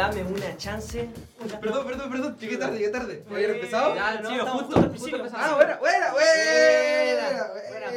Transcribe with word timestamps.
dame 0.00 0.22
una 0.22 0.56
chance. 0.56 1.10
Perdón, 1.60 1.86
perdón, 1.86 2.10
perdón, 2.10 2.38
llegué 2.38 2.56
tarde, 2.56 2.78
llegué 2.78 2.90
tarde. 2.90 3.24
¿No 3.28 3.36
habían 3.36 3.50
empezado? 3.50 3.94
Ya, 3.94 4.20
no, 4.20 4.30
sí, 4.30 4.38
justo, 4.38 4.58
justo 4.58 4.76
al 4.78 4.88
principio. 4.88 5.16
empezando. 5.18 5.46
Ah, 5.46 5.54
buena, 5.56 5.76
buena, 5.78 6.12
buena. 6.12 6.30
Buena, 7.20 7.48
buena. 7.48 7.90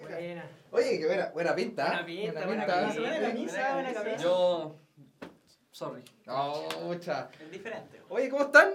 Buena, 0.00 0.18
buena. 0.18 0.44
Oye, 0.72 0.98
que 0.98 1.06
buena, 1.06 1.30
buena 1.30 1.54
pinta. 1.54 1.84
Buena 1.86 2.06
pinta, 2.06 2.46
buena 2.46 2.66
pinta. 2.66 2.80
camisa, 2.80 3.00
buena 3.00 3.20
camisa, 3.20 3.72
buena 3.74 3.94
camisa. 3.94 4.22
Yo. 4.22 4.76
Sorry. 5.70 6.02
Oh, 6.26 6.68
mucha. 6.82 7.30
Es 7.40 7.50
diferente. 7.50 8.02
Oye, 8.08 8.28
¿cómo 8.28 8.44
están? 8.44 8.74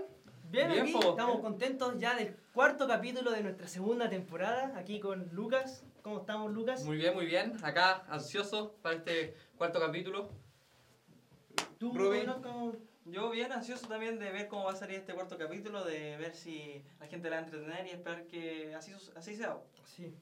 Bien, 0.49 0.71
Bien, 0.71 0.83
aquí 0.83 0.93
po. 0.93 1.09
estamos 1.09 1.41
contentos 1.41 1.99
ya 1.99 2.15
del 2.15 2.33
cuarto 2.53 2.87
capítulo 2.87 3.31
de 3.31 3.43
nuestra 3.43 3.67
segunda 3.67 4.09
temporada, 4.09 4.73
aquí 4.77 5.01
con 5.01 5.27
Lucas. 5.33 5.83
¿Cómo 6.01 6.19
estamos, 6.21 6.53
Lucas? 6.53 6.85
Muy 6.85 6.95
bien, 6.95 7.13
muy 7.13 7.25
bien. 7.25 7.57
Acá, 7.61 8.05
ansioso 8.07 8.77
para 8.81 8.95
este 8.95 9.35
cuarto 9.57 9.81
capítulo. 9.81 10.29
¿Tú, 11.79 11.93
Rubén. 11.93 12.27
Yo 13.05 13.29
bien 13.29 13.51
ansioso 13.53 13.87
también 13.87 14.19
de 14.19 14.31
ver 14.31 14.47
cómo 14.49 14.65
va 14.65 14.73
a 14.73 14.75
salir 14.75 14.97
este 14.97 15.13
cuarto 15.13 15.37
capítulo, 15.37 15.85
de 15.85 16.17
ver 16.17 16.35
si 16.35 16.83
la 16.99 17.07
gente 17.07 17.29
la 17.29 17.37
va 17.37 17.41
a 17.41 17.45
entretener 17.45 17.87
y 17.87 17.91
esperar 17.91 18.25
que 18.25 18.75
así, 18.75 18.91
así 19.15 19.35
sea. 19.35 19.57
Sí. 19.85 20.13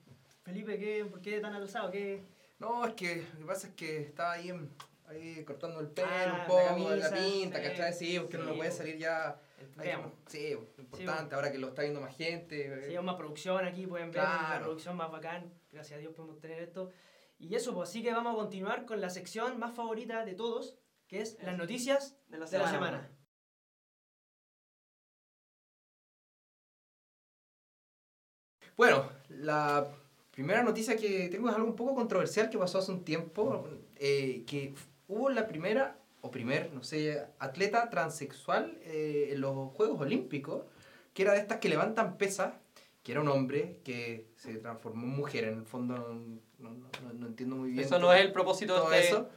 Felipe, 0.44 0.78
¿qué, 0.78 1.04
¿por 1.06 1.20
qué 1.20 1.40
tan 1.40 1.54
alzado? 1.56 1.90
¿Qué? 1.90 2.22
No, 2.60 2.86
es 2.86 2.94
que 2.94 3.26
lo 3.34 3.40
que 3.40 3.46
pasa 3.46 3.68
es 3.70 3.74
que 3.74 4.02
estaba 4.02 4.34
ahí, 4.34 4.50
en- 4.50 4.70
ahí 5.08 5.44
cortando 5.46 5.80
el 5.80 5.88
pelo 5.88 6.08
Ah, 6.12 6.26
un 6.32 6.38
la 6.38 6.46
poco, 6.46 6.90
la, 6.96 7.10
camisa, 7.10 7.16
pinta, 7.16 7.58
sí, 7.58 7.64
¿cachai? 7.64 7.94
Sí, 7.94 8.20
porque 8.20 8.38
sí, 8.38 8.44
no 8.46 8.56
puede 8.56 8.70
po. 8.70 8.76
salir 8.78 8.98
ya. 9.00 9.40
ahí 9.78 9.90
sí, 10.28 10.56
importante, 10.78 11.34
ahora 11.36 11.52
que 11.52 11.58
lo 11.58 11.70
está 11.70 11.82
viendo 11.82 12.02
más 12.02 12.16
gente. 12.16 12.82
Se 12.86 12.94
llama 12.94 13.14
más 13.14 13.16
producción 13.20 13.66
aquí, 13.66 13.88
pueden 13.88 14.12
ver 14.12 14.22
Claro. 14.22 14.48
una 14.58 14.60
producción 14.64 14.96
más 14.96 15.12
bacán. 15.12 15.52
Gracias 15.72 15.98
a 15.98 16.02
Dios 16.02 16.14
podemos 16.14 16.40
tener 16.40 16.60
esto. 16.62 16.92
Y 17.40 17.56
eso, 17.56 17.74
pues 17.74 17.90
así 17.90 18.04
que 18.04 18.14
vamos 18.14 18.34
a 18.34 18.38
continuar 18.38 18.86
con 18.86 19.02
la 19.02 19.10
sección 19.10 19.58
más 19.58 19.74
favorita 19.74 20.24
de 20.24 20.36
todos, 20.36 20.76
que 21.08 21.22
es 21.22 21.38
las 21.44 21.58
noticias 21.58 22.16
De 22.28 22.38
la 22.38 22.46
de 22.46 22.58
la 22.58 22.70
semana. 22.72 23.10
Bueno, 28.78 29.10
la 29.30 29.88
primera 30.32 30.64
noticia 30.64 30.98
que 30.98 31.30
tengo 31.30 31.50
es 31.50 31.56
algo 31.56 31.68
un 31.68 31.76
poco 31.76 31.96
controversial 31.96 32.50
que 32.50 32.58
pasó 32.58 32.80
hace 32.80 32.92
un 32.92 33.04
tiempo, 33.06 33.68
eh, 33.98 34.44
que 34.46 34.74
hubo 35.08 35.30
la 35.30 35.48
primera, 35.48 35.98
o 36.22 36.32
primer, 36.32 36.74
no 36.74 36.84
sé, 36.84 37.26
atleta 37.40 37.90
transexual 37.90 38.78
eh, 38.84 39.30
en 39.32 39.42
los 39.42 39.72
Juegos 39.74 40.02
Olímpicos, 40.02 40.64
que 41.14 41.24
era 41.24 41.34
de 41.34 41.40
estas 41.40 41.60
que 41.60 41.70
levantan 41.70 42.18
pesas, 42.18 42.54
que 43.02 43.12
era 43.14 43.22
un 43.22 43.30
hombre 43.30 43.80
que 43.86 44.28
se 44.36 44.56
transformó 44.56 45.04
en 45.06 45.16
mujer, 45.16 45.46
en 45.46 45.60
el 45.60 45.66
fondo 45.66 45.96
no, 45.98 46.70
no- 46.72 46.90
no- 47.04 47.14
no 47.14 47.28
entiendo 47.28 47.56
muy 47.56 47.72
bien. 47.72 47.86
Eso 47.86 48.00
no 48.00 48.12
es 48.12 48.22
el 48.22 48.34
propósito 48.34 48.76
todo 48.76 48.90
de 48.90 48.98
este- 49.00 49.10
eso, 49.12 49.30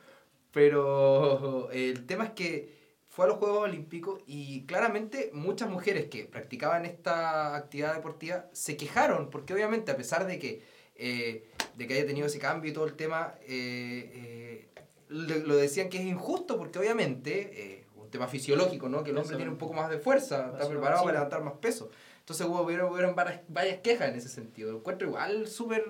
pero 0.59 1.71
el 1.71 2.05
tema 2.07 2.25
es 2.25 2.31
que 2.33 2.77
fue 3.09 3.25
a 3.27 3.29
los 3.29 3.39
Juegos 3.39 3.65
Olímpicos 3.65 4.21
y 4.27 4.65
claramente 4.67 5.31
muchas 5.33 5.71
mujeres 5.71 6.07
que 6.07 6.25
practicaban 6.25 6.85
esta 6.85 7.55
actividad 7.55 7.95
deportiva 7.95 8.47
se 8.53 8.77
quejaron, 8.77 9.31
porque 9.31 9.55
obviamente 9.55 9.93
a 9.93 9.97
pesar 9.97 10.27
de 10.27 10.39
que, 10.41 10.63
eh, 10.97 11.49
de 11.77 11.87
que 11.87 11.95
haya 11.95 12.07
tenido 12.07 12.27
ese 12.27 12.39
cambio 12.41 12.71
y 12.71 12.75
todo 12.75 12.87
el 12.87 12.95
tema, 12.95 13.35
eh, 13.43 14.67
eh, 14.67 14.69
lo, 15.09 15.39
lo 15.47 15.57
decían 15.57 15.89
que 15.89 15.99
es 15.99 16.05
injusto, 16.05 16.59
porque 16.59 16.79
obviamente, 16.81 17.87
un 17.97 18.11
tema 18.11 18.27
fisiológico, 18.27 18.89
¿no? 18.89 19.05
que 19.05 19.11
el 19.11 19.19
hombre 19.19 19.37
tiene 19.37 19.51
un 19.53 19.59
poco 19.59 19.75
más 19.75 19.91
de 19.91 19.99
fuerza, 19.99 20.47
está 20.53 20.69
preparado 20.69 21.03
para 21.05 21.19
levantar 21.19 21.43
más 21.45 21.55
peso. 21.55 21.91
Entonces 22.21 22.47
hubo, 22.47 22.63
hubieron, 22.63 22.93
hubieron 22.93 23.15
varias, 23.15 23.41
varias 23.49 23.79
quejas 23.79 24.09
en 24.11 24.17
ese 24.17 24.29
sentido. 24.29 24.73
Lo 24.73 24.79
encuentro 24.79 25.07
igual 25.09 25.47
súper 25.47 25.85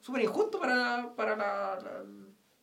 súper 0.00 0.22
injusto 0.22 0.58
para, 0.60 1.12
para 1.16 1.36
la... 1.36 1.78
la- 1.82 2.04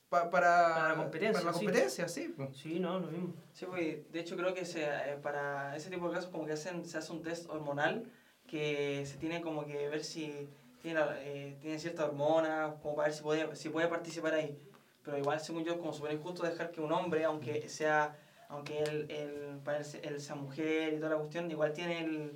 pa- 0.10 0.30
para, 0.30 0.74
Para 0.74 0.90
la 0.90 0.96
competencia, 0.96 1.34
para 1.34 1.46
la 1.46 1.54
sí. 1.54 1.66
competencia, 1.66 2.08
sí. 2.08 2.34
pues. 2.36 2.58
Sí, 2.58 2.80
no, 2.80 3.00
lo 3.00 3.08
mismo. 3.08 3.34
Sí, 3.54 3.66
pues, 3.66 4.12
de 4.12 4.20
hecho 4.20 4.36
creo 4.36 4.54
que 4.54 4.66
se, 4.66 4.84
eh, 4.84 5.18
para 5.22 5.76
ese 5.76 5.90
tipo 5.90 6.08
de 6.10 6.16
casos 6.16 6.30
como 6.32 6.46
que 6.46 6.54
hacen, 6.54 6.86
se 6.86 6.98
hace 6.98 7.12
un 7.12 7.22
test 7.22 7.50
hormonal 7.50 8.04
que 8.48 9.06
se 9.06 9.18
tiene 9.18 9.42
como 9.42 9.66
que 9.66 9.88
ver 9.88 10.04
si 10.04 10.50
tiene, 10.82 11.02
eh, 11.20 11.58
tiene 11.62 11.78
cierta 11.78 12.06
hormona, 12.06 12.76
como 12.82 12.96
para 12.96 13.08
ver 13.10 13.16
si 13.16 13.24
puede, 13.24 13.56
si 13.56 13.70
puede 13.70 13.88
participar 13.88 14.34
ahí. 14.34 14.58
Pero 15.04 15.18
igual, 15.18 15.40
según 15.40 15.64
yo, 15.64 15.74
es 15.74 15.80
como 15.80 15.94
súper 15.94 16.14
injusto 16.14 16.44
dejar 16.44 16.72
que 16.72 16.82
un 16.82 16.92
hombre, 16.92 17.24
aunque 17.26 17.70
sea 17.70 18.16
aunque 18.52 18.82
él, 18.82 19.06
él, 19.10 19.60
para 19.64 19.78
él, 19.78 19.86
él 20.02 20.20
sea 20.20 20.34
mujer 20.36 20.94
y 20.94 20.98
toda 20.98 21.10
la 21.12 21.18
cuestión, 21.18 21.52
igual 21.52 21.72
tiene 21.72 22.00
el, 22.00 22.34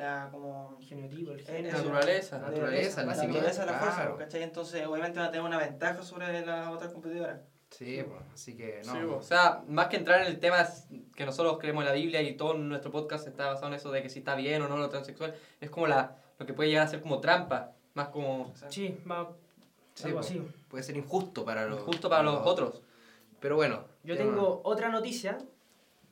la 0.00 0.28
como... 0.30 0.76
El 0.80 0.86
genotipo, 0.86 1.32
el 1.32 1.40
género. 1.42 1.78
Naturaleza. 1.78 2.38
La 2.38 2.48
naturaleza, 2.48 3.00
la 3.02 3.06
nacimiento, 3.06 3.36
naturaleza 3.38 3.60
de 3.60 3.72
la 3.72 3.78
fuerza, 3.78 3.96
claro. 3.96 4.16
¿cachai? 4.18 4.42
Entonces, 4.42 4.86
obviamente 4.86 5.18
van 5.18 5.28
a 5.28 5.30
tener 5.30 5.46
una 5.46 5.58
ventaja 5.58 6.02
sobre 6.02 6.44
las 6.44 6.68
otras 6.68 6.92
competidoras. 6.92 7.40
Sí, 7.70 8.02
pues, 8.06 8.20
así 8.34 8.56
que 8.56 8.82
no. 8.84 8.92
Sí, 8.92 8.98
o 8.98 9.22
sea, 9.22 9.62
más 9.68 9.86
que 9.86 9.96
entrar 9.96 10.22
en 10.22 10.26
el 10.26 10.40
tema 10.40 10.66
que 11.14 11.24
nosotros 11.24 11.58
creemos 11.60 11.82
en 11.82 11.88
la 11.88 11.94
Biblia 11.94 12.20
y 12.20 12.36
todo 12.36 12.54
nuestro 12.54 12.90
podcast 12.90 13.28
está 13.28 13.46
basado 13.46 13.68
en 13.68 13.74
eso 13.74 13.92
de 13.92 14.02
que 14.02 14.10
si 14.10 14.18
está 14.18 14.34
bien 14.34 14.60
o 14.62 14.68
no 14.68 14.76
lo 14.76 14.88
transexual, 14.88 15.34
es 15.60 15.70
como 15.70 15.86
la, 15.86 16.16
lo 16.38 16.46
que 16.46 16.52
puede 16.52 16.68
llegar 16.70 16.86
a 16.86 16.90
ser 16.90 17.00
como 17.00 17.20
trampa, 17.20 17.72
más 17.94 18.08
como 18.08 18.52
Sí, 18.68 18.98
va 19.08 19.30
Sí, 19.94 20.04
algo 20.06 20.18
pues, 20.18 20.30
así. 20.30 20.42
puede 20.68 20.82
ser 20.82 20.96
injusto 20.96 21.44
para 21.44 21.66
los, 21.66 21.80
justo 21.80 22.08
para 22.08 22.22
los 22.22 22.46
otros. 22.46 22.80
Pero 23.40 23.56
bueno. 23.56 23.84
Yo 24.02 24.16
tengo 24.16 24.60
otra 24.64 24.88
noticia 24.88 25.38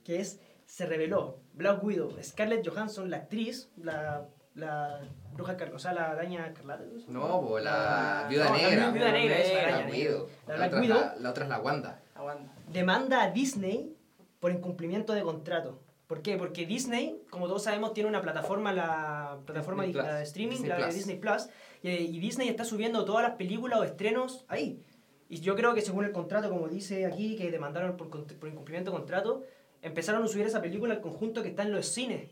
que 0.05 0.21
es, 0.21 0.41
se 0.69 0.85
reveló, 0.85 1.41
Black 1.55 1.83
Widow, 1.83 2.13
Scarlett 2.23 2.67
Johansson, 2.69 3.09
la 3.11 3.17
actriz, 3.17 3.71
la, 3.77 4.29
la 4.55 5.01
bruja, 5.33 5.57
escar- 5.57 5.73
o 5.75 5.79
sea, 5.79 5.95
la 5.95 6.11
araña 6.11 6.47
escarlata. 6.47 6.85
¿no? 6.85 6.97
es? 6.99 7.09
No, 7.09 7.41
pues 7.49 7.65
la 7.65 8.27
viuda 8.29 8.45
No, 8.45 8.51
la 8.57 8.57
negra. 8.69 8.91
viuda 8.91 9.05
la 9.07 9.11
araña 9.11 9.85
negra. 9.87 9.91
Widow. 9.91 10.27
La 10.47 10.53
La, 10.53 10.57
Black 10.57 10.69
otra, 10.69 10.81
es 10.83 10.83
Widow. 10.91 10.99
la, 11.01 11.17
la 11.17 11.31
otra 11.31 11.45
es 11.45 11.51
la 11.51 11.61
Wanda. 11.61 12.03
Aguanta. 12.15 12.53
demanda 12.71 13.23
a 13.23 13.31
Disney 13.31 13.97
por 14.41 14.53
incumplimiento 14.53 15.15
de 15.15 15.23
contrato. 15.23 15.81
¿Por 16.07 16.21
qué? 16.23 16.37
Porque 16.37 16.67
Disney, 16.67 17.23
como 17.31 17.47
todos 17.49 17.63
sabemos, 17.65 17.93
tiene 17.95 18.09
una 18.11 18.21
plataforma, 18.21 18.73
la 18.73 19.39
plataforma 19.47 19.85
Disney 19.85 20.03
de, 20.05 20.09
la 20.11 20.17
de 20.19 20.25
streaming, 20.25 20.51
Disney 20.53 20.69
la 20.69 20.77
de 20.77 20.83
Plus. 20.83 20.95
Disney 20.95 21.17
Plus, 21.19 21.49
y, 21.83 21.89
y 21.91 22.19
Disney 22.21 22.49
está 22.49 22.65
subiendo 22.65 23.05
todas 23.05 23.23
las 23.23 23.37
películas 23.37 23.81
o 23.81 23.85
estrenos 23.85 24.45
ahí. 24.49 24.83
Y 25.31 25.41
yo 25.41 25.55
creo 25.57 25.75
que 25.75 25.81
según 25.83 26.05
el 26.05 26.13
contrato, 26.13 26.49
como 26.51 26.69
dice 26.69 27.05
aquí, 27.07 27.37
que 27.37 27.51
demandaron 27.51 27.97
por, 27.97 28.09
por 28.11 28.49
incumplimiento 28.49 28.91
de 28.91 28.97
contrato, 28.97 29.45
empezaron 29.83 30.23
a 30.23 30.27
subir 30.27 30.47
esa 30.47 30.61
película 30.63 30.95
al 30.95 31.01
conjunto 31.01 31.43
que 31.43 31.49
está 31.51 31.63
en 31.63 31.73
los 31.73 31.87
cines. 31.87 32.31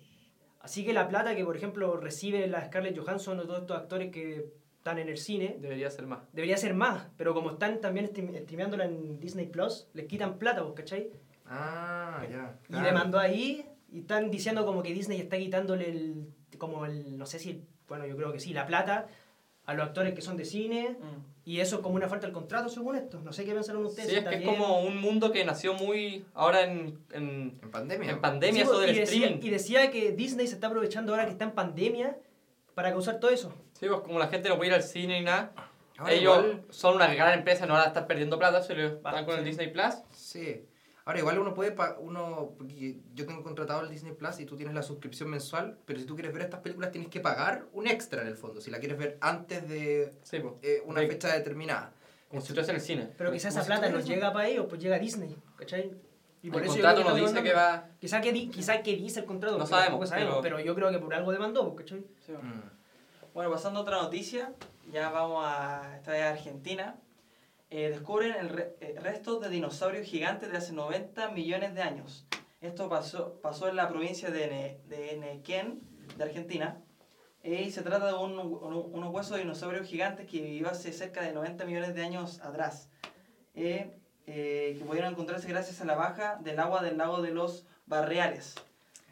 Así 0.60 0.84
que 0.84 0.92
la 0.92 1.08
plata 1.08 1.36
que, 1.36 1.44
por 1.44 1.56
ejemplo, 1.56 1.96
recibe 1.96 2.46
la 2.48 2.64
Scarlett 2.66 2.98
Johansson 2.98 3.38
o 3.38 3.42
todos 3.44 3.60
estos 3.60 3.76
actores 3.76 4.10
que 4.10 4.46
están 4.78 4.98
en 4.98 5.08
el 5.08 5.16
cine, 5.18 5.56
Debería 5.60 5.90
ser 5.90 6.06
más. 6.06 6.20
debería 6.32 6.56
ser 6.56 6.74
más. 6.74 7.06
Pero 7.16 7.34
como 7.34 7.50
están 7.52 7.80
también 7.80 8.06
stream- 8.08 8.36
streameándola 8.42 8.84
en 8.84 9.20
Disney 9.20 9.46
Plus, 9.46 9.86
les 9.94 10.06
quitan 10.06 10.38
plata, 10.38 10.62
¿vos 10.62 10.74
cachai? 10.74 11.10
Ah, 11.46 12.24
ya. 12.30 12.58
Y 12.64 12.72
claro. 12.72 12.86
demandó 12.86 13.18
ahí 13.18 13.64
y 13.92 14.00
están 14.00 14.30
diciendo 14.30 14.66
como 14.66 14.82
que 14.82 14.92
Disney 14.92 15.20
está 15.20 15.38
quitándole 15.38 15.88
el, 15.90 16.26
como 16.58 16.84
el, 16.86 17.16
no 17.16 17.26
sé 17.26 17.38
si, 17.38 17.62
bueno, 17.88 18.06
yo 18.06 18.16
creo 18.16 18.32
que 18.32 18.40
sí, 18.40 18.52
la 18.52 18.66
plata 18.66 19.06
a 19.66 19.74
los 19.74 19.86
actores 19.86 20.14
que 20.14 20.22
son 20.22 20.36
de 20.36 20.44
cine 20.44 20.96
Mm. 21.00 21.24
y 21.44 21.60
eso 21.60 21.76
es 21.76 21.82
como 21.82 21.96
una 21.96 22.08
falta 22.08 22.26
del 22.26 22.32
contrato 22.34 22.68
según 22.68 22.96
esto. 22.96 23.20
No 23.22 23.32
sé 23.32 23.44
qué 23.44 23.52
pensaron 23.52 23.84
ustedes. 23.84 24.08
Sí, 24.10 24.16
es 24.16 24.24
que 24.24 24.36
es 24.36 24.44
como 24.44 24.80
un 24.82 25.00
mundo 25.00 25.32
que 25.32 25.44
nació 25.44 25.74
muy 25.74 26.24
ahora 26.34 26.62
en, 26.62 26.98
en, 27.12 27.58
En 27.62 27.70
pandemia. 27.70 28.10
en 28.12 28.20
pandemia, 28.20 28.62
Sí, 28.64 28.70
eso 28.70 28.78
del 28.80 28.90
y, 28.90 28.98
decía, 29.00 29.18
streaming. 29.26 29.44
y 29.46 29.50
decía 29.50 29.90
que 29.90 30.12
Disney 30.12 30.46
se 30.46 30.54
está 30.54 30.68
aprovechando 30.68 31.12
ahora 31.12 31.24
que 31.26 31.32
está 31.32 31.44
en 31.44 31.52
pandemia 31.52 32.16
para 32.74 32.90
causar 32.92 33.18
todo 33.20 33.30
eso. 33.30 33.52
Sí, 33.78 33.86
pues 33.88 34.00
como 34.00 34.18
la 34.18 34.28
gente 34.28 34.48
no 34.48 34.56
puede 34.56 34.68
ir 34.68 34.74
al 34.74 34.82
cine 34.82 35.18
y 35.20 35.22
nada, 35.24 35.52
Ahora 35.98 36.12
ellos 36.12 36.36
igual- 36.44 36.62
son 36.70 36.96
una 36.96 37.12
gran 37.14 37.38
empresa, 37.38 37.66
no 37.66 37.72
van 37.74 37.82
a 37.84 37.86
estar 37.86 38.06
perdiendo 38.06 38.38
plata, 38.38 38.62
se 38.62 38.74
le 38.74 38.88
Va, 38.96 39.10
están 39.10 39.24
con 39.24 39.38
el. 39.38 39.44
Disney 39.44 39.70
Plus. 39.72 39.94
Sí. 40.12 40.62
Ahora 41.06 41.20
igual 41.20 41.38
uno 41.38 41.54
puede, 41.54 41.70
pa- 41.70 41.96
uno, 42.00 42.56
yo 43.14 43.26
tengo 43.26 43.44
contratado 43.44 43.80
el 43.82 43.88
Disney 43.88 44.12
Plus 44.12 44.40
y 44.40 44.44
tú 44.44 44.56
tienes 44.56 44.74
la 44.74 44.82
suscripción 44.82 45.30
mensual, 45.30 45.78
pero 45.86 46.00
si 46.00 46.04
tú 46.04 46.16
quieres 46.16 46.32
ver 46.32 46.42
estas 46.42 46.58
películas 46.60 46.90
tienes 46.90 47.08
que 47.10 47.20
pagar 47.20 47.64
un 47.72 47.86
extra 47.86 48.22
en 48.22 48.26
el 48.28 48.36
fondo, 48.36 48.60
si 48.60 48.72
la 48.72 48.80
quieres 48.80 48.98
ver 48.98 49.16
antes 49.20 49.68
de 49.68 50.12
Sí, 50.24 50.42
eh, 50.62 50.82
una 50.84 51.02
Sí. 51.02 51.06
fecha 51.06 51.32
determinada. 51.32 51.92
Como 52.28 52.42
si 52.42 52.52
en 52.52 52.70
el 52.70 52.80
cine. 52.80 53.08
Pero 53.16 53.30
quizás 53.30 53.52
esa 53.54 53.62
si 53.62 53.66
plata 53.68 53.88
no 53.88 54.00
llega 54.00 54.32
para 54.32 54.48
ellos, 54.48 54.66
pues 54.68 54.82
llega 54.82 54.96
a 54.96 54.98
Disney, 54.98 55.36
¿cachai? 55.56 55.92
Y 56.42 56.48
el 56.48 56.52
yo 56.54 56.66
contrato 56.66 57.04
no 57.04 57.14
que 57.14 57.20
dice 57.20 57.42
que 57.44 57.52
va... 57.54 57.88
Quizá 58.00 58.20
que, 58.20 58.32
di- 58.32 58.48
quizá 58.48 58.82
que 58.82 58.96
dice 58.96 59.20
el 59.20 59.26
contrato, 59.26 59.58
No 59.58 59.64
porque 59.64 59.76
sabemos, 59.76 60.08
sabemos, 60.08 60.38
pero- 60.42 60.56
pero... 60.56 60.60
yo 60.66 60.74
creo 60.74 60.90
que 60.90 60.98
por 60.98 61.14
algo 61.14 61.30
demandó, 61.30 61.72
pues, 61.72 61.84
¿cachai? 61.84 62.04
Sí, 62.26 62.32
bueno. 62.32 62.48
Mm. 62.48 63.32
Bueno, 63.32 63.50
pasando 63.52 63.78
a 63.78 63.82
otra 63.82 64.02
noticia, 64.02 64.52
ya 64.92 65.10
vamos 65.10 65.44
a 65.46 65.98
esta 65.98 66.10
a 66.10 66.30
Argentina. 66.30 66.96
Eh, 67.70 67.90
descubren 67.90 68.34
el 68.38 68.48
re- 68.48 68.76
eh, 68.80 68.94
restos 69.00 69.40
de 69.40 69.48
dinosaurios 69.48 70.06
gigantes 70.06 70.50
de 70.50 70.56
hace 70.58 70.72
90 70.72 71.30
millones 71.30 71.74
de 71.74 71.82
años. 71.82 72.26
Esto 72.60 72.88
pasó, 72.88 73.40
pasó 73.42 73.68
en 73.68 73.76
la 73.76 73.88
provincia 73.88 74.30
de, 74.30 74.46
Ne- 74.46 74.80
de 74.86 75.16
Nequén, 75.16 75.80
de 76.16 76.24
Argentina. 76.24 76.80
Eh, 77.42 77.62
y 77.66 77.70
se 77.70 77.82
trata 77.82 78.06
de 78.06 78.14
un- 78.14 78.38
un- 78.38 78.90
unos 78.92 79.12
huesos 79.12 79.32
de 79.36 79.42
dinosaurios 79.42 79.86
gigantes 79.86 80.26
que 80.26 80.40
vivió 80.40 80.68
hace 80.68 80.92
cerca 80.92 81.22
de 81.22 81.32
90 81.32 81.64
millones 81.64 81.94
de 81.94 82.02
años 82.02 82.40
atrás. 82.40 82.88
Eh, 83.54 83.90
eh, 84.28 84.74
que 84.78 84.84
pudieron 84.84 85.12
encontrarse 85.12 85.48
gracias 85.48 85.80
a 85.80 85.84
la 85.84 85.94
baja 85.94 86.36
del 86.42 86.58
agua 86.60 86.82
del 86.82 86.96
lago 86.98 87.22
de 87.22 87.30
los 87.32 87.66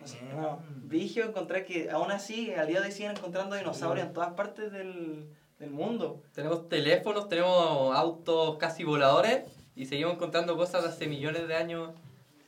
sea, 0.06 0.20
como 0.30 0.62
Vigio 0.82 1.24
encontrar 1.24 1.64
que 1.64 1.90
aún 1.90 2.10
así 2.10 2.52
al 2.52 2.66
día 2.66 2.80
de 2.80 2.86
hoy 2.86 2.92
siguen 2.92 3.12
encontrando 3.12 3.54
dinosaurios 3.56 4.06
en 4.08 4.12
todas 4.12 4.32
partes 4.34 4.72
del, 4.72 5.32
del 5.58 5.70
mundo. 5.70 6.22
Tenemos 6.34 6.68
teléfonos, 6.68 7.28
tenemos 7.28 7.94
autos 7.96 8.56
casi 8.58 8.84
voladores 8.84 9.44
y 9.76 9.86
seguimos 9.86 10.14
encontrando 10.14 10.56
cosas 10.56 10.82
de 10.82 10.88
hace 10.88 11.06
millones 11.06 11.46
de 11.48 11.54
años. 11.56 11.90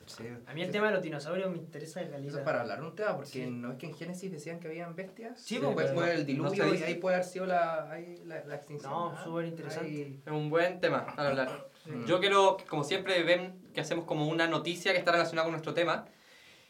Sí. 0.06 0.22
A 0.46 0.54
mí 0.54 0.62
el 0.62 0.70
tema 0.70 0.86
de 0.86 0.92
los 0.94 1.02
dinosaurios 1.02 1.50
me 1.50 1.56
interesa 1.56 1.98
de 1.98 2.06
Eso 2.06 2.14
calidad. 2.14 2.38
es 2.38 2.44
para 2.44 2.60
hablar 2.60 2.80
un 2.80 2.94
tema, 2.94 3.16
porque 3.16 3.28
Sí. 3.44 3.46
no 3.50 3.72
es 3.72 3.78
que 3.78 3.86
en 3.86 3.94
Génesis 3.94 4.30
decían 4.30 4.60
que 4.60 4.68
habían 4.68 4.94
bestias. 4.94 5.40
Sí, 5.40 5.56
después 5.58 5.74
pero 5.86 5.94
fue 5.98 6.06
no- 6.06 6.12
el 6.12 6.18
no 6.20 6.24
diluvio 6.26 6.64
se 6.74 6.78
y 6.78 6.82
ahí 6.84 6.94
puede 6.94 7.16
haber 7.16 7.26
sido 7.26 7.46
la, 7.46 7.90
ahí 7.90 8.22
la, 8.24 8.44
la 8.44 8.54
extinción. 8.54 8.92
No, 8.92 9.08
Ah, 9.10 9.24
súper 9.24 9.46
interesante. 9.46 9.88
ahí- 9.88 10.20
Es 10.24 10.32
un 10.32 10.48
buen 10.48 10.80
tema 10.80 11.06
para 11.16 11.30
hablar. 11.30 11.68
Mm. 11.86 12.04
Yo 12.06 12.20
quiero, 12.20 12.56
como 12.68 12.84
siempre 12.84 13.20
ven 13.24 13.60
que 13.74 13.80
hacemos 13.80 14.04
como 14.04 14.28
una 14.28 14.46
noticia 14.46 14.92
que 14.92 14.98
está 14.98 15.10
relacionada 15.10 15.44
con 15.46 15.52
nuestro 15.52 15.74
tema. 15.74 16.04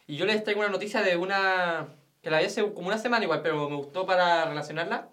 Y 0.07 0.17
yo 0.17 0.25
les 0.25 0.43
traigo 0.43 0.61
una 0.61 0.71
noticia 0.71 1.03
de 1.03 1.17
una... 1.17 1.89
que 2.23 2.31
la 2.31 2.39
vi 2.39 2.47
hace 2.47 2.63
como 2.73 2.89
una 2.89 2.99
semana 2.99 3.23
igual, 3.25 3.43
pero 3.43 3.69
me 3.69 3.77
gustó 3.77 4.07
para 4.07 4.47
relacionarla. 4.47 5.09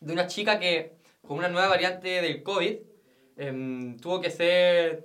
De 0.00 0.12
una 0.12 0.26
chica 0.26 0.58
que 0.58 0.96
con 1.22 1.38
una 1.38 1.48
nueva 1.48 1.68
variante 1.68 2.22
del 2.22 2.42
COVID 2.42 2.76
em, 3.36 3.96
tuvo 3.98 4.20
que 4.20 4.30
ser 4.30 5.04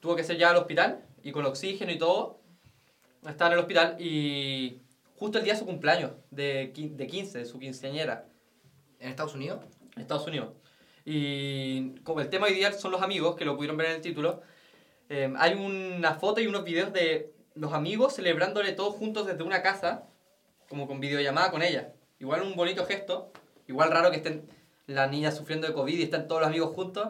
tuvo 0.00 0.16
que 0.16 0.24
ser 0.24 0.36
ya 0.36 0.50
al 0.50 0.56
hospital 0.56 1.04
y 1.22 1.32
con 1.32 1.46
oxígeno 1.46 1.92
y 1.92 1.98
todo. 1.98 2.40
Estaba 3.26 3.48
en 3.48 3.54
el 3.54 3.60
hospital 3.60 3.96
y 3.98 4.80
justo 5.16 5.38
el 5.38 5.44
día 5.44 5.54
de 5.54 5.58
su 5.58 5.64
cumpleaños, 5.64 6.12
de, 6.30 6.72
de 6.74 7.06
15, 7.06 7.38
de 7.38 7.44
su 7.46 7.58
quinceañera. 7.58 8.26
¿En 9.00 9.08
Estados 9.08 9.34
Unidos? 9.34 9.60
en 9.96 10.02
Estados 10.02 10.26
Unidos. 10.26 10.50
Y 11.04 11.96
como 12.00 12.20
el 12.20 12.30
tema 12.30 12.48
ideal 12.48 12.74
son 12.74 12.92
los 12.92 13.02
amigos, 13.02 13.36
que 13.36 13.44
lo 13.44 13.56
pudieron 13.56 13.76
ver 13.76 13.88
en 13.88 13.92
el 13.96 14.00
título, 14.00 14.42
eh, 15.08 15.32
hay 15.36 15.54
una 15.54 16.14
foto 16.14 16.40
y 16.40 16.46
unos 16.46 16.64
videos 16.64 16.92
de 16.92 17.32
los 17.54 17.72
amigos 17.72 18.14
celebrándole 18.14 18.72
todos 18.72 18.94
juntos 18.94 19.26
desde 19.26 19.42
una 19.42 19.62
casa, 19.62 20.08
como 20.68 20.86
con 20.86 21.00
videollamada 21.00 21.50
con 21.50 21.62
ella. 21.62 21.92
Igual 22.18 22.42
un 22.42 22.56
bonito 22.56 22.86
gesto, 22.86 23.32
igual 23.68 23.90
raro 23.90 24.10
que 24.10 24.16
estén 24.18 24.46
las 24.86 25.10
niñas 25.10 25.36
sufriendo 25.36 25.66
de 25.66 25.72
COVID 25.74 25.98
y 25.98 26.02
están 26.02 26.28
todos 26.28 26.40
los 26.42 26.48
amigos 26.48 26.74
juntos, 26.74 27.08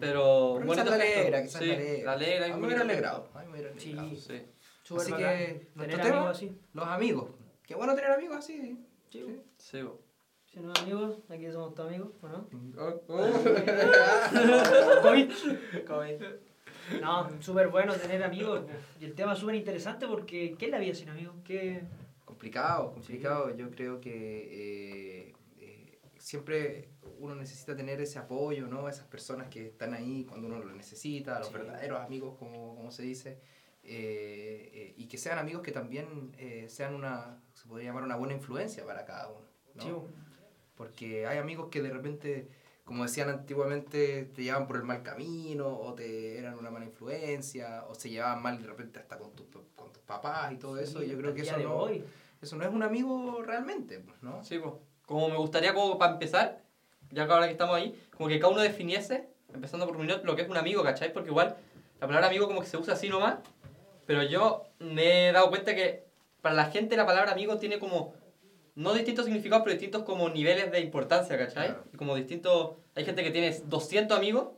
pero 0.00 0.52
un 0.52 0.58
Pero 0.60 0.66
bonito 0.66 0.84
quizás 0.84 0.98
la 0.98 1.04
gesto. 1.04 1.20
alegra, 1.20 1.42
quizás 1.42 1.60
sí, 1.62 1.66
la 1.68 1.74
alegra. 1.74 2.04
la 2.04 2.12
alegra 2.12 2.44
A 2.44 2.48
mí 2.48 2.60
me 2.60 2.66
hubiera 2.66 2.82
alegrado. 2.82 3.28
A 3.34 3.38
mí 3.40 3.46
me 3.46 3.52
hubiera 3.52 3.70
Sí. 3.78 3.92
alegrado. 3.92 4.16
Sí. 4.16 4.42
Súper 4.82 5.02
Así 5.02 5.12
bacán 5.12 5.36
que, 5.36 5.66
nuestro 5.74 6.00
amigos 6.00 6.16
tema, 6.18 6.30
así. 6.30 6.58
los 6.74 6.86
amigos. 6.88 7.30
Qué 7.66 7.74
bueno 7.74 7.94
tener 7.96 8.10
amigos 8.12 8.36
así. 8.36 8.78
Sí. 9.10 9.26
Sí, 9.58 9.82
bo. 9.82 10.00
Si 10.44 10.60
no 10.60 10.72
amigos, 10.80 11.18
aquí 11.28 11.50
somos 11.50 11.74
todos 11.74 11.88
amigos, 11.90 12.10
¿o 12.22 12.28
no? 12.28 12.48
Oh, 12.78 13.00
oh. 13.08 13.32
COVID. 15.02 15.30
COVID. 15.86 16.22
No, 17.02 17.28
súper 17.42 17.68
bueno 17.68 17.94
tener 17.94 18.22
amigos. 18.22 18.62
Y 19.00 19.04
el 19.06 19.14
tema 19.14 19.32
es 19.32 19.38
súper 19.40 19.56
interesante 19.56 20.06
porque 20.06 20.54
¿qué 20.58 20.66
es 20.66 20.70
la 20.70 20.78
vida 20.78 20.94
sin 20.94 21.08
amigos? 21.08 21.34
¿Qué... 21.44 21.82
Complicado, 22.24 22.92
complicado. 22.92 23.54
Yo 23.56 23.70
creo 23.70 24.00
que 24.00 25.15
eh, 25.15 25.15
siempre 26.30 26.88
uno 27.20 27.36
necesita 27.36 27.76
tener 27.76 28.00
ese 28.00 28.18
apoyo, 28.18 28.66
¿no? 28.66 28.88
Esas 28.88 29.06
personas 29.06 29.46
que 29.48 29.68
están 29.68 29.94
ahí 29.94 30.24
cuando 30.24 30.48
uno 30.48 30.58
lo 30.58 30.72
necesita, 30.74 31.38
los 31.38 31.46
Sí. 31.48 31.54
verdaderos 31.54 32.00
amigos, 32.00 32.36
como, 32.36 32.74
como 32.74 32.90
se 32.90 33.02
dice. 33.04 33.38
eh, 33.88 34.70
eh, 34.74 34.94
y 34.96 35.06
que 35.06 35.16
sean 35.16 35.38
amigos 35.38 35.62
que 35.62 35.70
también 35.70 36.32
eh, 36.38 36.66
sean 36.68 36.96
una, 36.96 37.40
se 37.54 37.68
podría 37.68 37.90
llamar 37.90 38.02
una 38.02 38.16
buena 38.16 38.34
influencia 38.34 38.84
para 38.84 39.04
cada 39.04 39.28
uno, 39.28 39.46
¿no? 39.76 39.82
Sí. 39.84 39.90
Porque 40.74 41.28
hay 41.28 41.38
amigos 41.38 41.68
que 41.70 41.80
de 41.80 41.90
repente, 41.90 42.48
como 42.84 43.04
decían 43.04 43.28
antiguamente, 43.28 44.24
te 44.34 44.42
llevaban 44.42 44.66
por 44.66 44.78
el 44.78 44.82
mal 44.82 45.04
camino, 45.04 45.68
o 45.78 45.94
te 45.94 46.36
eran 46.36 46.58
una 46.58 46.72
mala 46.72 46.84
influencia, 46.86 47.84
o 47.84 47.94
se 47.94 48.10
llevaban 48.10 48.42
mal 48.42 48.60
de 48.60 48.66
repente 48.66 48.98
hasta 48.98 49.16
con, 49.18 49.32
tus 49.36 49.46
con 49.76 49.92
tus 49.92 50.02
papás 50.02 50.50
y 50.52 50.56
todo 50.56 50.76
eso. 50.80 50.98
Sí, 50.98 51.06
Y 51.06 51.10
yo 51.10 51.18
creo 51.18 51.32
que 51.32 51.42
eso 51.42 51.56
no, 51.58 51.74
hoy. 51.76 52.02
eso 52.42 52.56
no 52.56 52.64
es 52.64 52.70
un 52.74 52.82
amigo 52.82 53.40
realmente, 53.44 54.00
pues, 54.00 54.20
¿no? 54.20 54.42
Sí, 54.42 54.58
pues. 54.58 54.74
Como 55.06 55.28
me 55.28 55.36
gustaría, 55.36 55.72
como 55.72 55.98
para 55.98 56.12
empezar, 56.12 56.60
ya 57.10 57.26
que 57.26 57.32
ahora 57.32 57.46
que 57.46 57.52
estamos 57.52 57.76
ahí, 57.76 57.98
como 58.16 58.28
que 58.28 58.38
cada 58.38 58.52
uno 58.52 58.62
definiese, 58.62 59.28
empezando 59.54 59.86
por 59.86 59.98
Minot, 59.98 60.24
lo 60.24 60.36
que 60.36 60.42
es 60.42 60.48
un 60.48 60.56
amigo, 60.56 60.82
¿cachai? 60.82 61.12
Porque 61.12 61.30
igual 61.30 61.56
la 62.00 62.06
palabra 62.06 62.26
amigo 62.28 62.46
como 62.46 62.60
que 62.60 62.66
se 62.66 62.76
usa 62.76 62.94
así 62.94 63.08
nomás, 63.08 63.36
pero 64.04 64.22
yo 64.22 64.64
me 64.78 65.28
he 65.28 65.32
dado 65.32 65.48
cuenta 65.48 65.74
que 65.74 66.04
para 66.42 66.54
la 66.54 66.66
gente 66.66 66.96
la 66.96 67.06
palabra 67.06 67.32
amigo 67.32 67.56
tiene 67.58 67.78
como, 67.78 68.14
no 68.74 68.92
distintos 68.92 69.24
significados, 69.24 69.64
pero 69.64 69.74
distintos 69.74 70.02
como 70.02 70.28
niveles 70.28 70.70
de 70.70 70.80
importancia, 70.80 71.38
¿cachai? 71.38 71.68
Claro. 71.68 71.84
Y 71.92 71.96
como 71.96 72.14
distintos, 72.14 72.76
hay 72.94 73.04
gente 73.04 73.24
que 73.24 73.30
tiene 73.30 73.56
200 73.64 74.16
amigos, 74.16 74.48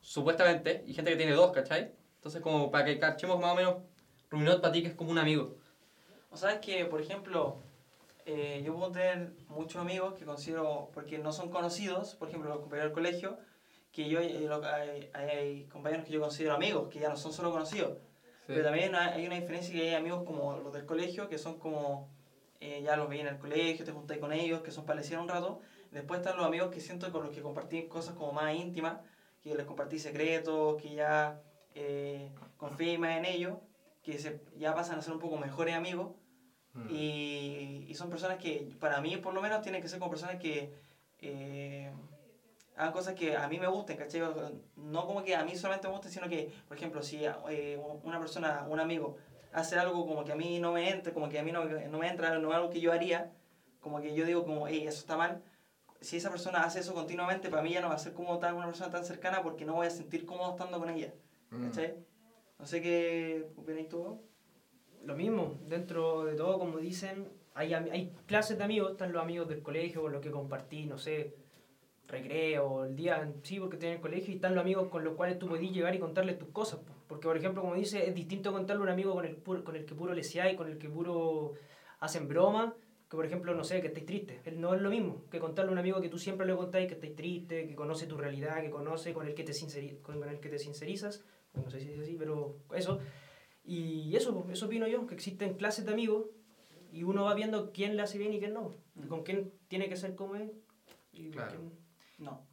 supuestamente, 0.00 0.84
y 0.86 0.94
gente 0.94 1.10
que 1.10 1.16
tiene 1.16 1.32
dos, 1.32 1.52
¿cachai? 1.52 1.92
Entonces 2.16 2.42
como 2.42 2.70
para 2.70 2.84
que 2.84 2.98
cachemos 2.98 3.40
más 3.40 3.52
o 3.52 3.54
menos, 3.54 3.76
Ruminot 4.30 4.60
para 4.60 4.72
ti 4.72 4.82
que 4.82 4.88
es 4.88 4.94
como 4.94 5.10
un 5.10 5.18
amigo. 5.18 5.56
O 6.30 6.36
sabes 6.36 6.58
que, 6.58 6.84
por 6.84 7.00
ejemplo, 7.00 7.58
eh, 8.26 8.62
yo 8.64 8.74
puedo 8.74 8.92
tener 8.92 9.32
muchos 9.48 9.80
amigos 9.80 10.14
que 10.14 10.24
considero, 10.24 10.90
porque 10.94 11.18
no 11.18 11.32
son 11.32 11.50
conocidos, 11.50 12.14
por 12.16 12.28
ejemplo, 12.28 12.50
los 12.50 12.60
compañeros 12.60 12.90
del 12.90 12.94
colegio, 12.94 13.38
que 13.92 14.08
yo, 14.08 14.20
eh, 14.20 14.46
lo- 14.48 14.64
hay, 14.66 15.10
hay 15.14 15.64
compañeros 15.68 16.04
que 16.06 16.12
yo 16.12 16.20
considero 16.20 16.54
amigos, 16.54 16.88
que 16.90 17.00
ya 17.00 17.08
no 17.08 17.16
son 17.16 17.32
solo 17.32 17.50
conocidos. 17.52 17.98
Pero 18.46 18.62
también 18.62 18.94
hay 18.94 19.26
una 19.26 19.36
diferencia 19.36 19.74
que 19.74 19.82
hay 19.88 19.94
amigos 19.94 20.22
como 20.24 20.56
los 20.58 20.72
del 20.72 20.84
colegio, 20.86 21.28
que 21.28 21.38
son 21.38 21.58
como, 21.58 22.08
eh, 22.60 22.82
ya 22.84 22.96
los 22.96 23.08
veis 23.08 23.22
en 23.22 23.28
el 23.28 23.38
colegio, 23.38 23.84
te 23.84 23.92
juntáis 23.92 24.20
con 24.20 24.32
ellos, 24.32 24.62
que 24.62 24.70
son 24.70 24.86
decir 24.86 25.18
un 25.18 25.28
rato. 25.28 25.60
Después 25.90 26.20
están 26.20 26.36
los 26.36 26.46
amigos 26.46 26.70
que 26.70 26.80
siento 26.80 27.10
con 27.12 27.22
los 27.24 27.32
que 27.32 27.42
compartí 27.42 27.86
cosas 27.88 28.14
como 28.14 28.32
más 28.32 28.54
íntimas, 28.54 28.98
que 29.42 29.54
les 29.54 29.66
compartí 29.66 29.98
secretos, 29.98 30.80
que 30.80 30.94
ya 30.94 31.40
eh, 31.74 32.32
confié 32.56 32.98
más 32.98 33.16
en 33.18 33.24
ellos, 33.24 33.58
que 34.02 34.18
se, 34.18 34.40
ya 34.56 34.74
pasan 34.74 34.98
a 34.98 35.02
ser 35.02 35.12
un 35.12 35.18
poco 35.20 35.36
mejores 35.36 35.74
amigos. 35.74 36.12
Mm. 36.76 36.90
Y, 36.90 37.86
y 37.88 37.94
son 37.94 38.10
personas 38.10 38.38
que, 38.38 38.68
para 38.78 39.00
mí 39.00 39.16
por 39.16 39.32
lo 39.34 39.40
menos, 39.40 39.62
tienen 39.62 39.80
que 39.82 39.88
ser 39.88 39.98
como 39.98 40.10
personas 40.10 40.38
que 40.38 40.72
eh, 41.20 41.90
hagan 42.76 42.92
cosas 42.92 43.14
que 43.14 43.36
a 43.36 43.48
mí 43.48 43.58
me 43.58 43.66
gusten, 43.66 43.96
¿cachai? 43.96 44.20
No 44.76 45.06
como 45.06 45.24
que 45.24 45.34
a 45.34 45.44
mí 45.44 45.56
solamente 45.56 45.88
me 45.88 45.94
gusten, 45.94 46.12
sino 46.12 46.28
que, 46.28 46.50
por 46.68 46.76
ejemplo, 46.76 47.02
si 47.02 47.24
eh, 47.24 47.80
una 48.02 48.18
persona, 48.18 48.64
un 48.68 48.78
amigo, 48.78 49.16
hace 49.52 49.78
algo 49.78 50.06
como 50.06 50.24
que 50.24 50.32
a 50.32 50.36
mí 50.36 50.60
no 50.60 50.72
me 50.72 50.90
entra, 50.90 51.12
como 51.12 51.28
que 51.30 51.38
a 51.38 51.42
mí 51.42 51.50
no, 51.50 51.64
no 51.64 51.98
me 51.98 52.08
entra, 52.08 52.38
no 52.38 52.50
es 52.50 52.56
algo 52.56 52.70
que 52.70 52.80
yo 52.80 52.92
haría, 52.92 53.32
como 53.80 54.00
que 54.00 54.14
yo 54.14 54.26
digo 54.26 54.44
como, 54.44 54.68
hey, 54.68 54.84
eso 54.86 55.00
está 55.00 55.16
mal. 55.16 55.42
Si 56.02 56.18
esa 56.18 56.28
persona 56.30 56.62
hace 56.62 56.80
eso 56.80 56.92
continuamente, 56.92 57.48
para 57.48 57.62
mí 57.62 57.72
ya 57.72 57.80
no 57.80 57.88
va 57.88 57.94
a 57.94 57.98
ser 57.98 58.12
como 58.12 58.38
tan, 58.38 58.54
una 58.54 58.66
persona 58.66 58.90
tan 58.90 59.04
cercana 59.04 59.42
porque 59.42 59.64
no 59.64 59.74
voy 59.74 59.86
a 59.86 59.90
sentir 59.90 60.26
cómodo 60.26 60.50
estando 60.50 60.78
con 60.78 60.90
ella, 60.90 61.12
Mm. 61.50 61.66
¿cachai? 61.68 61.94
No 62.58 62.66
sé 62.66 62.82
qué 62.82 63.46
opináis 63.56 63.88
tú. 63.88 64.20
Lo 65.04 65.14
mismo, 65.14 65.58
dentro 65.68 66.24
de 66.24 66.34
todo, 66.34 66.58
como 66.58 66.78
dicen, 66.78 67.28
hay, 67.54 67.74
hay 67.74 68.12
clases 68.26 68.58
de 68.58 68.64
amigos, 68.64 68.92
están 68.92 69.12
los 69.12 69.22
amigos 69.22 69.48
del 69.48 69.62
colegio 69.62 70.02
con 70.02 70.12
los 70.12 70.20
que 70.20 70.30
compartí, 70.30 70.86
no 70.86 70.98
sé, 70.98 71.34
recreo, 72.08 72.84
el 72.84 72.96
día 72.96 73.32
sí, 73.42 73.58
porque 73.58 73.76
tenés 73.76 73.96
el 73.96 74.02
colegio, 74.02 74.32
y 74.32 74.36
están 74.36 74.54
los 74.54 74.62
amigos 74.62 74.88
con 74.88 75.04
los 75.04 75.14
cuales 75.14 75.38
tú 75.38 75.46
podís 75.46 75.72
llegar 75.72 75.94
y 75.94 75.98
contarles 75.98 76.38
tus 76.38 76.48
cosas. 76.48 76.80
po. 76.80 76.92
Porque, 77.08 77.26
por 77.26 77.36
ejemplo, 77.36 77.62
como 77.62 77.74
dice, 77.74 78.08
es 78.08 78.14
distinto 78.14 78.52
contarle 78.52 78.80
a 78.80 78.84
un 78.84 78.90
amigo 78.90 79.14
con 79.14 79.24
el, 79.24 79.36
con 79.36 79.76
el 79.76 79.84
que 79.84 79.94
puro 79.94 80.14
y 80.14 80.56
con 80.56 80.68
el 80.68 80.78
que 80.78 80.88
puro 80.88 81.52
hacen 82.00 82.28
broma, 82.28 82.74
que 83.08 83.16
por 83.16 83.24
ejemplo, 83.24 83.54
no 83.54 83.62
sé, 83.62 83.80
que 83.80 83.88
estáis 83.88 84.06
tristes. 84.06 84.40
Él 84.44 84.60
no 84.60 84.74
es 84.74 84.82
lo 84.82 84.90
mismo 84.90 85.24
que 85.30 85.38
contarle 85.38 85.70
a 85.70 85.72
un 85.72 85.78
amigo 85.78 86.00
que 86.00 86.08
tú 86.08 86.18
siempre 86.18 86.46
le 86.46 86.56
contáis 86.56 86.88
que 86.88 86.94
estáis 86.94 87.14
triste, 87.14 87.66
que 87.66 87.74
conoce 87.76 88.06
tu 88.06 88.16
realidad, 88.16 88.60
que 88.60 88.70
conoce, 88.70 89.12
con 89.14 89.26
el 89.26 89.34
que 89.34 89.44
te, 89.44 89.52
sinceri 89.52 89.98
con 90.02 90.22
el 90.28 90.40
que 90.40 90.48
te 90.48 90.58
sincerizas. 90.58 91.24
No 91.54 91.70
sé 91.70 91.80
si 91.80 91.92
es 91.92 92.00
así, 92.00 92.16
pero 92.18 92.56
eso. 92.74 92.98
Y 93.66 94.14
eso, 94.16 94.46
eso 94.50 94.66
opino 94.66 94.86
yo, 94.86 95.06
que 95.06 95.14
existen 95.14 95.54
clases 95.54 95.84
de 95.86 95.92
amigos 95.92 96.26
y 96.92 97.02
uno 97.02 97.24
va 97.24 97.34
viendo 97.34 97.72
quién 97.72 97.96
le 97.96 98.02
hace 98.02 98.16
bien 98.18 98.32
y 98.32 98.38
quién 98.38 98.54
no. 98.54 98.72
Y 99.02 99.06
con 99.08 99.22
quién 99.24 99.52
tiene 99.68 99.88
que 99.88 99.96
ser 99.96 100.14
como 100.14 100.36
él. 100.36 100.52
Y 101.12 101.24
con 101.24 101.32
Claro. 101.32 101.50
quién- 101.60 101.72
No. 102.18 102.46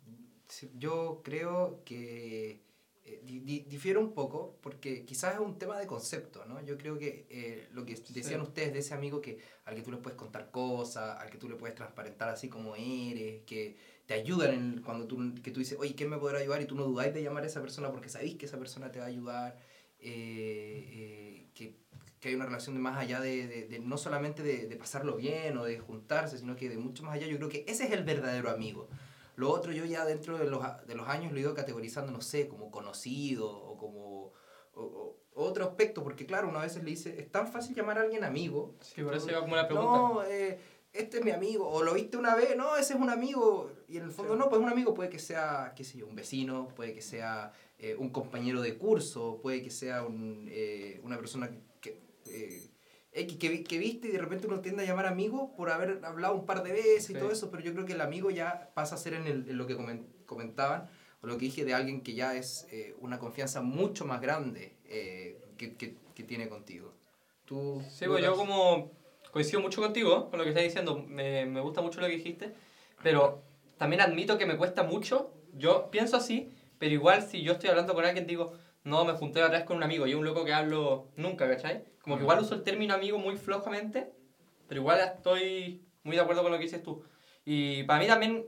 Sí, 0.47 0.69
Yo 0.77 1.21
creo 1.23 1.81
que 1.85 2.61
eh, 3.05 3.21
di- 3.25 3.39
di- 3.41 3.61
difiere 3.67 3.99
un 3.99 4.13
poco 4.13 4.57
porque 4.61 5.03
quizás 5.05 5.33
es 5.35 5.39
un 5.41 5.57
tema 5.59 5.77
de 5.77 5.85
concepto, 5.85 6.45
¿no? 6.45 6.61
Yo 6.63 6.77
creo 6.77 6.97
que 6.97 7.27
eh, 7.29 7.67
lo 7.73 7.85
que 7.85 7.95
decían 7.95 8.39
ustedes 8.41 8.71
de 8.71 8.79
ese 8.79 8.93
amigo 8.93 9.19
que 9.19 9.39
al 9.65 9.75
que 9.75 9.81
tú 9.81 9.91
le 9.91 9.97
puedes 9.97 10.17
contar 10.17 10.51
cosas, 10.51 11.19
al 11.19 11.29
que 11.29 11.37
tú 11.37 11.49
le 11.49 11.55
puedes 11.55 11.75
transparentar 11.75 12.29
así 12.29 12.47
como 12.49 12.75
eres, 12.77 13.41
que 13.43 13.75
te 14.05 14.13
ayudan 14.13 14.53
en, 14.53 14.81
cuando 14.81 15.05
tú, 15.05 15.17
que 15.43 15.51
tú 15.51 15.59
dices, 15.59 15.77
oye, 15.79 15.95
¿quién 15.95 16.09
me 16.09 16.17
podrá 16.17 16.39
ayudar? 16.39 16.61
Y 16.61 16.65
tú 16.65 16.75
no 16.75 16.85
dudáis 16.85 17.13
de 17.13 17.21
llamar 17.21 17.43
a 17.43 17.47
esa 17.47 17.59
persona 17.61 17.91
porque 17.91 18.07
sabéis 18.09 18.35
que 18.37 18.45
esa 18.45 18.57
persona 18.57 18.89
te 18.91 18.99
va 18.99 19.05
a 19.05 19.09
ayudar, 19.09 19.59
eh, 20.03 20.89
eh, 20.91 21.47
que, 21.53 21.75
que 22.19 22.29
hay 22.29 22.35
una 22.35 22.45
relación 22.45 22.75
de 22.75 22.81
más 22.81 22.97
allá 22.97 23.19
de, 23.19 23.47
de- 23.47 23.67
de 23.67 23.79
no 23.79 23.97
solamente 23.97 24.43
de, 24.43 24.67
de 24.67 24.75
pasarlo 24.75 25.15
bien 25.17 25.57
o 25.57 25.63
de 25.65 25.79
juntarse, 25.79 26.37
sino 26.37 26.55
que 26.55 26.69
de 26.69 26.77
mucho 26.77 27.03
más 27.03 27.15
allá. 27.15 27.27
Yo 27.27 27.37
creo 27.37 27.49
que 27.49 27.65
ese 27.67 27.85
es 27.85 27.91
el 27.91 28.03
verdadero 28.03 28.49
amigo. 28.49 28.87
Lo 29.35 29.49
otro 29.49 29.71
yo 29.71 29.83
ya 29.85 30.05
dentro 30.05 30.37
de 30.37 30.47
los, 30.49 30.63
de 30.85 30.95
los 30.95 31.07
años 31.07 31.31
lo 31.31 31.37
he 31.39 31.41
ido 31.41 31.53
categorizando, 31.55 32.11
no 32.11 32.21
sé, 32.21 32.47
como 32.47 32.69
conocido 32.69 33.49
o 33.49 33.77
como 33.77 34.31
o- 34.75 34.81
o- 34.81 35.17
otro 35.35 35.65
aspecto, 35.65 36.03
porque 36.03 36.25
claro, 36.27 36.49
uno 36.49 36.59
a 36.59 36.63
veces 36.63 36.83
le 36.83 36.91
dice, 36.91 37.19
es 37.19 37.31
tan 37.31 37.47
fácil 37.47 37.75
llamar 37.75 37.97
a 37.97 38.01
alguien 38.01 38.23
amigo. 38.23 38.75
Sí, 38.81 39.01
por 39.03 39.15
eso 39.15 39.29
iba 39.31 39.39
como 39.41 39.55
la 39.55 39.67
pregunta. 39.67 39.91
No, 39.97 40.23
eh, 40.23 40.59
este 40.93 41.17
es 41.19 41.25
mi 41.25 41.31
amigo, 41.31 41.67
o 41.67 41.81
lo 41.81 41.95
viste 41.95 42.17
una 42.17 42.35
vez, 42.35 42.55
no, 42.55 42.75
ese 42.77 42.93
es 42.93 42.99
un 42.99 43.09
amigo, 43.09 43.71
y 43.87 43.97
en 43.97 44.03
el 44.03 44.11
fondo 44.11 44.33
Sí. 44.33 44.39
no, 44.39 44.49
pues 44.49 44.61
un 44.61 44.69
amigo 44.69 44.93
puede 44.93 45.09
que 45.09 45.17
sea, 45.17 45.73
qué 45.75 45.83
sé 45.83 45.97
yo, 45.97 46.05
un 46.07 46.15
vecino, 46.15 46.67
puede 46.75 46.93
que 46.93 47.01
sea 47.01 47.51
eh, 47.83 47.95
un 47.97 48.09
compañero 48.11 48.61
de 48.61 48.77
curso, 48.77 49.39
puede 49.41 49.61
que 49.61 49.69
sea 49.69 50.03
un, 50.03 50.47
eh, 50.49 51.01
una 51.03 51.17
persona 51.17 51.49
que, 51.81 51.99
eh, 52.27 52.69
que, 53.37 53.49
vi- 53.49 53.63
que 53.65 53.77
viste 53.77 54.07
y 54.07 54.11
de 54.11 54.19
repente 54.19 54.47
uno 54.47 54.61
tiende 54.61 54.83
a 54.83 54.85
llamar 54.85 55.05
amigo 55.05 55.53
por 55.57 55.69
haber 55.69 55.99
hablado 56.05 56.33
un 56.33 56.45
par 56.45 56.63
de 56.63 56.71
veces 56.71 57.09
y 57.09 57.13
Sí. 57.13 57.19
todo 57.19 57.29
eso, 57.29 57.51
pero 57.51 57.61
yo 57.61 57.73
creo 57.73 57.85
que 57.85 57.91
el 57.91 57.99
amigo 57.99 58.31
ya 58.31 58.71
pasa 58.73 58.95
a 58.95 58.97
ser 58.97 59.15
en, 59.15 59.27
el- 59.27 59.49
en 59.49 59.57
lo 59.57 59.67
que 59.67 59.75
comen- 59.75 60.05
comentaban, 60.25 60.89
o 61.21 61.27
lo 61.27 61.33
que 61.37 61.45
dije 61.45 61.65
de 61.65 61.73
alguien 61.73 61.99
que 62.01 62.13
ya 62.13 62.37
es 62.37 62.67
eh, 62.71 62.95
una 63.01 63.19
confianza 63.19 63.61
mucho 63.61 64.05
más 64.05 64.21
grande 64.21 64.77
eh, 64.85 65.43
que, 65.57 65.75
que, 65.75 65.97
que 66.15 66.23
tiene 66.23 66.47
contigo. 66.47 66.93
Tú, 67.43 67.83
Sí, 67.91 68.05
pues 68.07 68.23
yo 68.23 68.37
como 68.37 68.91
coincido 69.31 69.59
mucho 69.59 69.81
contigo 69.81 70.29
con 70.29 70.37
lo 70.39 70.45
que 70.45 70.51
estás 70.51 70.63
diciendo, 70.63 71.03
me, 71.05 71.45
me 71.45 71.59
gusta 71.59 71.81
mucho 71.81 71.99
lo 71.99 72.07
que 72.07 72.13
dijiste, 72.15 72.53
pero 73.03 73.43
también 73.77 74.01
admito 74.01 74.37
que 74.37 74.45
me 74.45 74.55
cuesta 74.55 74.83
mucho, 74.83 75.33
yo 75.57 75.89
pienso 75.91 76.15
así, 76.15 76.49
pero 76.83 76.95
igual 76.95 77.21
si 77.21 77.41
yo 77.43 77.53
estoy 77.53 77.69
hablando 77.69 77.93
con 77.93 78.03
alguien 78.03 78.27
digo, 78.27 78.57
no, 78.83 79.05
me 79.05 79.13
junté 79.13 79.41
vez 79.47 79.63
con 79.63 79.77
un 79.77 79.83
amigo, 79.83 80.05
y 80.05 80.15
un 80.15 80.25
loco 80.25 80.43
que 80.43 80.51
hablo 80.51 81.07
nunca, 81.15 81.47
¿cachai? 81.47 81.85
Como 82.01 82.17
que 82.17 82.23
igual 82.23 82.41
uso 82.41 82.55
el 82.55 82.63
término 82.63 82.93
amigo 82.93 83.17
muy 83.17 83.37
flojamente, 83.37 84.11
pero 84.67 84.81
igual 84.81 84.99
estoy 84.99 85.81
muy 86.03 86.17
de 86.17 86.21
acuerdo 86.21 86.43
con 86.43 86.51
lo 86.51 86.57
que 86.57 86.65
dices 86.65 86.83
tú. 86.83 87.01
Y 87.45 87.83
para 87.83 88.01
mí 88.01 88.07
también, 88.07 88.45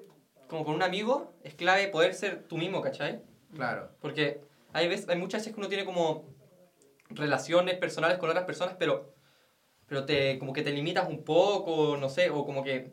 como 0.50 0.66
con 0.66 0.76
un 0.76 0.84
amigo, 0.84 1.34
es 1.44 1.54
clave 1.54 1.88
poder 1.88 2.14
ser 2.14 2.44
tú 2.46 2.58
mismo, 2.58 2.82
¿cachai? 2.82 3.22
Claro. 3.54 3.92
Porque 4.02 4.42
hay, 4.74 4.90
veces, 4.90 5.08
hay 5.08 5.18
muchas 5.18 5.40
veces 5.40 5.54
que 5.54 5.60
uno 5.62 5.70
tiene 5.70 5.86
como 5.86 6.26
relaciones 7.12 7.78
personales 7.78 8.18
con 8.18 8.30
otras 8.30 8.44
personas, 8.44 8.76
pero, 8.78 9.14
pero 9.86 10.04
te, 10.04 10.38
como 10.40 10.52
que 10.52 10.62
te 10.62 10.74
limitas 10.74 11.08
un 11.08 11.24
poco, 11.24 11.96
no 11.96 12.10
sé, 12.10 12.32
o 12.32 12.46
como 12.46 12.66
que 12.66 12.92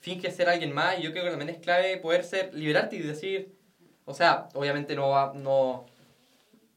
finges 0.00 0.34
ser 0.34 0.48
alguien 0.48 0.74
más. 0.74 0.98
Y 0.98 1.02
yo 1.02 1.12
creo 1.12 1.22
que 1.22 1.30
también 1.30 1.50
es 1.50 1.58
clave 1.58 1.96
poder 1.98 2.24
ser, 2.24 2.52
liberarte 2.54 2.96
y 2.96 3.02
decir, 3.02 3.59
o 4.10 4.14
sea, 4.14 4.48
obviamente 4.54 4.94
no, 4.94 5.08
va- 5.10 5.32
no 5.34 5.84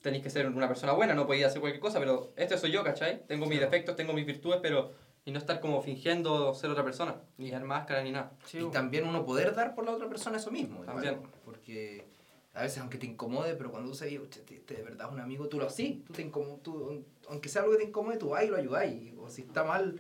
tenéis 0.02 0.24
que 0.24 0.30
ser 0.30 0.48
una 0.48 0.68
persona 0.68 0.94
buena, 0.94 1.14
no 1.14 1.26
podéis 1.26 1.46
hacer 1.46 1.60
cualquier 1.62 1.82
cosa, 1.82 2.00
pero 2.00 2.32
este 2.36 2.58
soy 2.58 2.72
yo, 2.72 2.84
¿cachai? 2.84 3.26
Tengo 3.28 3.46
mis 3.46 3.58
Sí. 3.58 3.64
defectos, 3.64 3.96
tengo 3.96 4.14
mis 4.14 4.26
virtudes, 4.26 4.60
pero... 4.62 4.92
Y 5.26 5.32
no 5.32 5.40
estar 5.40 5.62
como 5.62 5.82
fingiendo 5.82 6.54
ser 6.54 6.70
otra 6.70 6.84
persona, 6.84 7.16
ni 7.38 7.50
dar 7.50 7.64
máscara 7.64 8.04
ni 8.04 8.12
nada. 8.12 8.34
Sí, 8.46 8.58
y 8.60 8.70
también 8.72 9.08
uno 9.08 9.26
poder 9.26 9.56
dar 9.56 9.74
por 9.74 9.86
la 9.86 9.92
otra 9.92 10.10
persona 10.10 10.36
eso 10.38 10.52
mismo. 10.52 10.84
igual, 10.84 10.88
También. 10.88 11.18
Porque 11.46 12.04
a 12.54 12.64
veces, 12.64 12.80
aunque 12.80 12.98
te 12.98 13.06
incomode, 13.06 13.56
pero 13.56 13.72
cuando 13.72 13.90
tú 13.90 13.96
sabes, 13.96 14.20
"Uche, 14.20 14.42
este, 14.46 14.76
de 14.76 14.84
verdad 14.84 15.08
es 15.08 15.14
un 15.14 15.22
amigo, 15.22 15.48
tú 15.48 15.60
lo 15.60 15.70
sí, 15.70 16.04
tú 16.06 16.12
te 16.12 16.30
incomo- 16.30 16.60
tú, 16.62 17.06
aunque 17.30 17.48
sea 17.48 17.62
algo 17.62 17.72
que 17.72 17.84
te 17.84 17.88
incomode, 17.90 18.18
tú 18.18 18.30
vas 18.32 18.44
y 18.44 18.48
lo 18.50 18.58
ayudáis. 18.58 19.14
O 19.18 19.30
si 19.30 19.44
está 19.44 19.64
mal, 19.64 19.98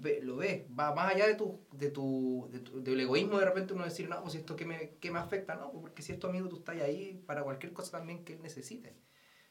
ve- 0.00 0.20
lo 0.22 0.36
ves. 0.36 0.62
Va 0.78 0.94
más 0.94 1.14
allá 1.14 1.26
de 1.26 1.34
tu, 1.34 1.60
de 1.72 1.90
tu, 1.90 2.48
de 2.52 2.60
tu- 2.60 2.82
del 2.82 3.00
egoísmo 3.00 3.38
de 3.38 3.44
repente 3.46 3.72
uno 3.74 3.84
decir, 3.84 4.08
no, 4.08 4.22
pues 4.22 4.34
esto 4.34 4.56
que 4.56 4.64
me, 4.64 4.90
que 5.00 5.10
me 5.10 5.18
afecta, 5.18 5.54
no, 5.54 5.72
porque 5.72 6.02
si 6.02 6.12
es 6.12 6.18
tu 6.18 6.26
amigo, 6.26 6.48
tú 6.48 6.56
estás 6.58 6.80
ahí 6.80 7.22
para 7.26 7.42
cualquier 7.42 7.72
cosa 7.72 7.92
también 7.98 8.24
que 8.24 8.34
él 8.34 8.42
necesite. 8.42 8.94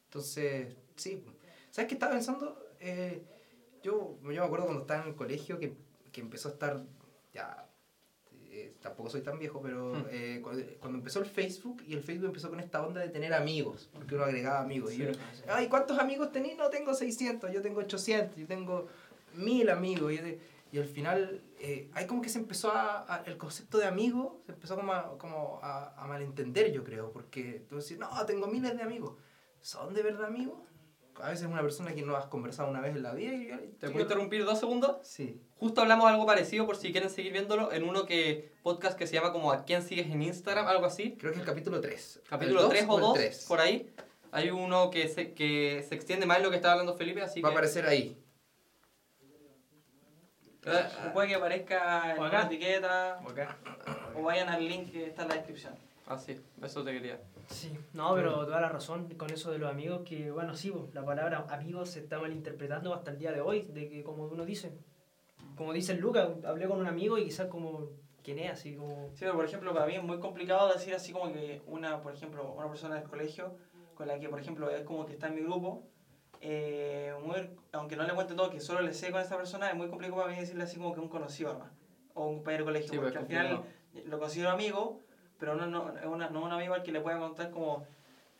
Entonces, 0.06 0.76
sí. 0.96 1.24
¿Sabes 1.72 1.88
qué 1.88 1.96
estaba 1.96 2.14
pensando? 2.14 2.58
Eh, 2.80 3.24
yo, 3.82 4.20
yo 4.22 4.30
me 4.30 4.38
acuerdo 4.40 4.66
cuando 4.66 4.82
estaba 4.84 5.02
en 5.04 5.10
el 5.10 5.16
colegio 5.16 5.58
que, 5.60 5.74
que 6.12 6.22
empezó 6.22 6.50
a 6.50 6.52
estar, 6.52 6.84
ya, 7.34 7.68
eh, 8.52 8.76
tampoco 8.82 9.10
soy 9.10 9.22
tan 9.22 9.40
viejo, 9.40 9.60
pero 9.62 9.94
Hmm. 9.96 10.06
eh, 10.12 10.40
cu- 10.44 10.52
cuando, 10.80 11.00
empezó 11.00 11.20
el 11.20 11.26
Facebook 11.26 11.82
y 11.88 11.94
el 11.94 12.04
Facebook 12.04 12.28
empezó 12.28 12.50
con 12.52 12.60
esta 12.60 12.86
onda 12.86 13.02
de 13.02 13.10
tener 13.10 13.34
amigos, 13.34 13.90
porque 13.92 14.14
uno 14.14 14.26
agregaba 14.26 14.60
amigos. 14.62 14.94
Y 14.94 14.98
yo, 15.00 15.08
Ay, 15.48 15.68
¿cuántos 15.68 15.98
amigos 15.98 16.32
tenés? 16.32 16.56
No, 16.56 16.70
tengo 16.70 16.94
600, 16.94 17.52
yo 17.52 17.62
tengo 17.64 17.80
800, 17.80 18.38
yo 18.38 18.46
tengo 18.46 18.88
1000 19.36 19.70
amigos. 19.70 20.14
Y, 20.14 20.40
y 20.72 20.80
al 20.80 20.86
final, 20.88 21.42
eh, 21.60 21.90
hay 21.94 22.08
como 22.08 22.22
que 22.22 22.30
se 22.30 22.40
empezó 22.40 22.72
a, 22.72 23.06
a- 23.14 23.24
el 23.26 23.38
concepto 23.38 23.78
de 23.78 23.86
amigo, 23.86 24.42
se 24.46 24.54
empezó 24.54 24.76
como, 24.76 24.94
a, 24.94 25.18
como 25.18 25.60
a, 25.62 25.94
a 26.02 26.08
malentender, 26.08 26.72
yo 26.72 26.84
creo, 26.84 27.12
porque 27.12 27.66
tú 27.70 27.78
decís, 27.78 27.98
no, 28.00 28.10
tengo 28.26 28.48
miles 28.48 28.76
de 28.76 28.82
amigos. 28.84 29.16
¿Son 29.62 29.94
de 29.94 30.02
verdad 30.04 30.26
amigos? 30.26 30.58
A 31.22 31.30
veces 31.30 31.46
una 31.46 31.62
persona 31.62 31.94
que 31.94 32.02
no 32.02 32.16
has 32.18 32.26
conversado 32.26 32.72
una 32.72 32.82
vez 32.82 32.96
en 32.96 33.04
la 33.04 33.14
vida 33.14 33.34
y... 33.36 33.46
¿Te 33.80 33.88
puedo 33.92 34.02
interrumpir 34.02 34.44
dos 34.46 34.60
segundos? 34.60 34.98
Sí. 35.08 35.40
Justo 35.58 35.82
hablamos 35.82 36.08
algo 36.10 36.26
parecido, 36.26 36.66
por 36.66 36.76
si 36.76 36.92
quieren 36.92 37.12
seguir 37.12 37.32
viéndolo, 37.34 37.72
en 37.72 37.84
uno 37.88 38.08
que 38.08 38.52
podcast 38.64 38.98
que 38.98 39.06
se 39.06 39.14
llama 39.14 39.32
como 39.32 39.52
¿A 39.52 39.64
quién 39.64 39.84
sigues 39.84 40.08
en 40.08 40.24
Instagram? 40.24 40.66
Algo 40.66 40.88
así. 40.88 41.16
Creo 41.20 41.32
que 41.32 41.40
el 41.40 41.46
capítulo 41.46 41.80
3. 41.82 42.22
Capítulo 42.28 42.68
3 42.68 42.86
o 42.90 43.00
2, 43.00 43.14
3. 43.14 43.46
por 43.48 43.62
ahí. 43.62 43.94
Hay 44.32 44.50
uno 44.50 44.90
que 44.90 45.08
se, 45.08 45.34
que 45.36 45.86
se 45.88 45.94
extiende 45.94 46.26
más 46.26 46.38
en 46.38 46.44
lo 46.46 46.50
que 46.50 46.56
estaba 46.56 46.72
hablando 46.74 46.96
Felipe, 46.96 47.22
así 47.22 47.42
Va 47.42 47.50
a 47.50 47.52
aparecer 47.52 47.86
ahí. 47.86 48.18
Eh, 50.66 50.86
Puede 51.14 51.28
que 51.30 51.36
aparezca 51.36 52.14
en 52.14 52.20
O 52.20 52.26
acá. 52.26 52.44
etiqueta 52.44 53.20
O 53.26 53.30
acá. 53.30 53.58
o 54.16 54.24
vayan 54.24 54.50
al 54.50 54.68
link 54.68 54.92
que 54.92 55.08
está 55.08 55.24
en 55.24 55.30
la 55.30 55.36
descripción. 55.36 55.74
Ah, 56.08 56.18
sí, 56.18 56.40
eso 56.62 56.84
te 56.84 56.92
quería. 56.92 57.20
Sí, 57.48 57.78
no, 57.94 58.14
pero 58.16 58.46
toda 58.46 58.60
la 58.62 58.70
razón 58.70 59.08
con 59.16 59.30
eso 59.32 59.52
de 59.52 59.58
los 59.58 59.70
amigos, 59.70 60.02
que 60.06 60.32
bueno, 60.32 60.56
sí, 60.56 60.70
bo, 60.70 60.90
la 60.94 61.06
palabra 61.06 61.46
amigos 61.50 61.90
se 61.92 62.00
está 62.00 62.20
malinterpretando 62.20 62.94
hasta 62.94 63.12
el 63.12 63.18
día 63.20 63.32
de 63.32 63.42
hoy, 63.42 63.62
de 63.64 63.90
que 63.90 64.04
como 64.04 64.26
uno 64.26 64.46
dice, 64.46 64.74
como 65.56 65.72
dice 65.74 65.94
el 65.94 66.00
Lucas, 66.00 66.30
hablé 66.46 66.68
con 66.68 66.80
un 66.80 66.88
amigo 66.88 67.18
y 67.18 67.26
quizás 67.26 67.48
como, 67.48 67.90
¿quién 68.24 68.40
es? 68.40 68.52
Así 68.52 68.76
como... 68.76 69.10
Sí, 69.14 69.20
pero 69.22 69.36
por 69.36 69.46
ejemplo, 69.46 69.74
para 69.74 69.86
mí 69.86 69.96
es 69.96 70.04
muy 70.04 70.20
complicado 70.20 70.74
decir 70.74 70.94
así 70.94 71.12
como 71.14 71.32
que 71.32 71.62
una, 71.68 72.02
por 72.02 72.14
ejemplo, 72.14 72.52
una 72.54 72.68
persona 72.70 72.96
del 72.96 73.04
colegio 73.10 73.56
con 73.96 74.08
la 74.08 74.20
que, 74.20 74.28
por 74.30 74.40
ejemplo, 74.40 74.70
es 74.70 74.82
como 74.84 75.06
que 75.06 75.14
está 75.14 75.28
en 75.28 75.36
mi 75.36 75.42
grupo, 75.42 75.84
eh, 76.46 77.14
muy- 77.22 77.50
aunque 77.72 77.96
no 77.96 78.04
le 78.04 78.14
cuente 78.14 78.34
todo, 78.36 78.50
que 78.50 78.60
solo 78.60 78.82
le 78.82 78.94
sé 78.94 79.12
con 79.12 79.22
esa 79.22 79.38
persona, 79.38 79.70
es 79.70 79.76
muy 79.76 79.88
complicado 79.88 80.22
para 80.22 80.34
mí 80.34 80.40
decirle 80.40 80.64
así 80.66 80.78
como 80.78 80.94
que 80.94 81.00
un 81.00 81.08
conocido 81.10 81.58
o 82.14 82.26
un 82.28 82.36
compañero 82.36 82.66
de 82.66 82.68
colegio, 82.72 82.92
Sí, 82.92 82.98
pues, 83.00 83.14
porque 83.14 83.18
al 83.20 83.26
final 83.26 83.64
lo 84.06 84.20
considero 84.20 84.50
amigo, 84.50 85.00
pero 85.40 85.56
no, 85.56 85.68
no, 85.68 85.98
es 85.98 86.06
una- 86.06 86.28
no 86.30 86.44
un 86.44 86.52
amigo 86.52 86.74
al 86.74 86.84
que 86.84 86.92
le 86.92 87.00
pueda 87.02 87.18
contar 87.18 87.50
como... 87.50 87.86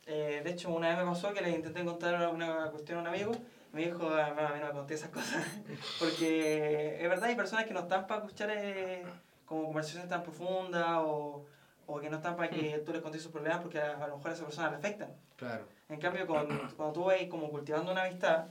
eh, 0.06 0.42
de 0.44 0.50
hecho, 0.50 0.70
una 0.70 0.88
vez 0.88 0.98
me 0.98 1.04
pasó 1.04 1.32
que 1.32 1.40
le 1.40 1.50
intenté 1.50 1.82
contar 1.82 2.28
una 2.28 2.68
cuestión 2.70 2.98
a 2.98 3.00
un 3.00 3.06
amigo 3.06 3.32
y 3.72 3.76
me 3.76 3.86
dijo, 3.86 4.06
"Ah, 4.10 4.28
a 4.28 4.52
mí 4.52 4.60
no 4.60 4.66
me 4.66 4.72
conté 4.72 4.94
esas 4.94 5.08
cosas. 5.08 5.42
Porque 5.98 7.02
es 7.02 7.08
verdad, 7.08 7.24
hay 7.30 7.34
personas 7.36 7.64
que 7.64 7.72
no 7.72 7.80
están 7.80 8.06
para 8.06 8.20
escuchar 8.22 8.50
eh, 8.52 9.02
como 9.46 9.64
conversaciones 9.66 10.08
tan 10.10 10.22
profundas 10.22 10.98
o, 11.00 11.46
o 11.86 12.00
que 12.00 12.10
no 12.10 12.16
están 12.16 12.36
para 12.36 12.50
que 12.50 12.78
tú 12.84 12.92
les 12.92 13.00
contes 13.00 13.22
sus 13.22 13.32
problemas 13.32 13.60
porque 13.62 13.78
a, 13.80 13.92
a 13.96 14.06
lo 14.08 14.16
mejor 14.16 14.30
a 14.30 14.34
esa 14.34 14.44
persona 14.44 14.70
le 14.70 14.76
afectan. 14.76 15.12
Claro. 15.36 15.66
En 15.94 16.00
cambio, 16.00 16.26
con- 16.26 16.68
cuando 16.76 16.92
tú 16.92 17.04
vais 17.04 17.28
como 17.28 17.48
cultivando 17.52 17.92
una 17.92 18.02
amistad 18.02 18.46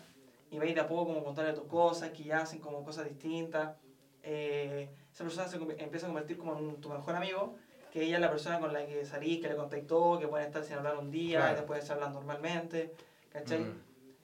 y 0.50 0.58
vais 0.58 0.74
de 0.74 0.80
a 0.80 0.88
poco 0.88 1.06
como 1.08 1.24
contarle 1.26 1.52
tus 1.54 1.66
cosas, 1.66 2.10
que 2.12 2.24
ya 2.24 2.40
hacen 2.40 2.62
como 2.62 2.82
cosas 2.86 3.04
distintas, 3.06 3.74
eh, 4.22 4.90
esa 5.14 5.26
persona 5.26 5.48
se 5.50 5.58
empieza 5.78 6.06
a 6.06 6.10
convertir 6.10 6.38
como 6.38 6.56
en 6.58 6.80
tu 6.80 6.88
mejor 6.90 7.16
amigo, 7.16 7.54
que 7.92 8.02
ella 8.04 8.16
es 8.16 8.22
la 8.22 8.30
persona 8.30 8.60
con 8.60 8.72
la 8.72 8.86
que 8.86 9.04
salís, 9.04 9.42
que 9.42 9.50
le 9.50 9.56
todo, 9.82 10.18
que 10.18 10.28
pueden 10.28 10.46
estar 10.46 10.64
sin 10.64 10.78
hablar 10.78 10.96
un 10.96 11.12
día 11.12 11.40
Claro. 11.40 11.52
y 11.52 11.56
después 11.56 11.84
se 11.84 11.92
hablan 11.92 12.14
normalmente, 12.14 12.90
¿cachai? 13.30 13.60
Mm. 13.60 13.74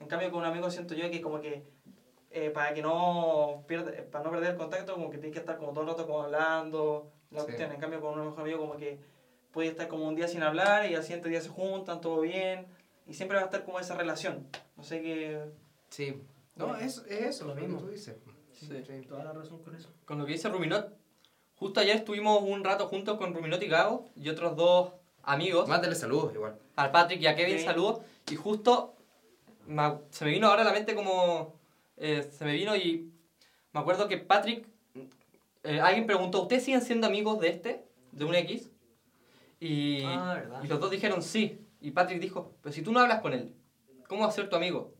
En 0.00 0.06
cambio, 0.08 0.30
con 0.30 0.40
un 0.40 0.46
amigo 0.46 0.70
siento 0.70 0.94
yo 0.94 1.10
que 1.10 1.20
como 1.20 1.40
que 1.40 1.62
eh, 2.30 2.48
para 2.50 2.72
que 2.72 2.80
no 2.80 3.60
pierda, 3.66 3.90
para 4.10 4.22
no 4.22 4.30
perder 4.30 4.50
el 4.50 4.56
contacto, 4.56 4.94
como 4.94 5.10
que 5.10 5.18
tienes 5.18 5.32
que 5.32 5.40
estar 5.40 5.58
como 5.58 5.72
todo 5.72 5.82
el 5.82 5.88
rato 5.88 6.06
como 6.06 6.22
hablando, 6.22 7.04
la 7.30 7.44
Sí. 7.44 7.52
En 7.58 7.78
cambio, 7.78 8.00
con 8.00 8.16
un 8.18 8.24
mejor 8.24 8.40
amigo 8.40 8.58
como 8.58 8.76
que 8.76 8.98
puede 9.50 9.68
estar 9.68 9.88
como 9.88 10.06
un 10.06 10.14
día 10.14 10.28
sin 10.28 10.42
hablar 10.42 10.86
y 10.86 10.94
al 10.94 11.02
siguiente 11.02 11.28
día 11.28 11.40
se 11.40 11.48
juntan, 11.48 12.00
todo 12.00 12.20
bien, 12.20 12.66
y 13.10 13.14
siempre 13.14 13.36
va 13.36 13.42
a 13.42 13.46
estar 13.46 13.64
como 13.64 13.80
esa 13.80 13.96
relación. 13.96 14.46
No 14.76 14.84
sé 14.84 15.02
qué... 15.02 15.40
Sí. 15.90 16.14
No, 16.56 16.76
es, 16.76 16.98
es 17.08 17.22
eso, 17.22 17.46
Lo 17.46 17.54
que 17.54 17.62
mismo. 17.62 17.80
tú 17.80 17.88
dices. 17.88 18.16
Sí. 18.52 18.68
Toda 19.08 19.24
la 19.24 19.32
razón 19.32 19.62
con 19.62 19.74
eso. 19.74 19.88
Con 20.04 20.18
lo 20.18 20.26
que 20.26 20.32
dice 20.32 20.48
Ruminot, 20.48 20.92
justo 21.56 21.80
ayer 21.80 21.96
estuvimos 21.96 22.42
un 22.42 22.62
rato 22.62 22.86
juntos 22.88 23.18
con 23.18 23.34
Ruminot 23.34 23.62
y 23.62 23.66
Gago 23.68 24.06
y 24.16 24.28
otros 24.28 24.54
dos 24.56 24.92
amigos. 25.22 25.68
Mándale 25.68 25.94
saludos 25.94 26.32
igual. 26.34 26.58
Al 26.76 26.90
Patrick 26.90 27.20
y 27.20 27.26
a 27.26 27.34
Kevin, 27.34 27.58
Sí. 27.58 27.64
saludos. 27.64 28.00
Y 28.30 28.36
justo 28.36 28.94
me 29.66 29.94
se 30.10 30.24
me 30.24 30.30
vino 30.32 30.46
ahora 30.48 30.62
a 30.62 30.64
la 30.66 30.72
mente 30.72 30.94
como. 30.94 31.54
eh, 31.96 32.28
se 32.32 32.44
me 32.44 32.52
vino 32.52 32.76
y 32.76 33.10
me 33.72 33.80
acuerdo 33.80 34.06
que 34.08 34.18
Patrick. 34.18 34.66
eh, 35.64 35.80
alguien 35.80 36.06
preguntó: 36.06 36.42
¿Ustedes 36.42 36.64
siguen 36.64 36.82
siendo 36.82 37.06
amigos 37.06 37.40
de 37.40 37.48
este? 37.48 37.84
De 38.12 38.24
un 38.24 38.34
X. 38.34 38.70
Y, 39.60 40.02
Ah, 40.04 40.34
verdad. 40.34 40.62
y 40.64 40.68
los 40.68 40.80
dos 40.80 40.90
dijeron 40.90 41.22
sí. 41.22 41.58
Y 41.80 41.90
Patrick 41.92 42.20
dijo: 42.20 42.54
Pero 42.62 42.72
si 42.72 42.82
tú 42.82 42.92
no 42.92 43.00
hablas 43.00 43.20
con 43.20 43.32
él, 43.32 43.54
¿cómo 44.08 44.22
va 44.22 44.28
a 44.28 44.32
ser 44.32 44.48
tu 44.48 44.56
amigo? 44.56 44.94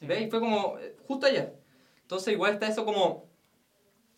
¿Ves? 0.00 0.22
Y 0.22 0.30
fue 0.30 0.40
como. 0.40 0.78
eh, 0.78 0.96
justo 1.06 1.26
ayer. 1.26 1.54
Entonces, 2.02 2.32
igual 2.34 2.54
está 2.54 2.66
eso 2.66 2.84
como. 2.84 3.30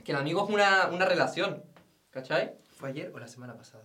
Que 0.03 0.13
el 0.13 0.19
amigo 0.19 0.45
es 0.45 0.53
una, 0.53 0.89
una 0.89 1.05
relación. 1.05 1.63
¿Cachai? 2.11 2.55
¿Fue 2.77 2.91
ayer 2.91 3.11
o 3.15 3.19
la 3.19 3.29
semana 3.29 3.57
pasada? 3.57 3.85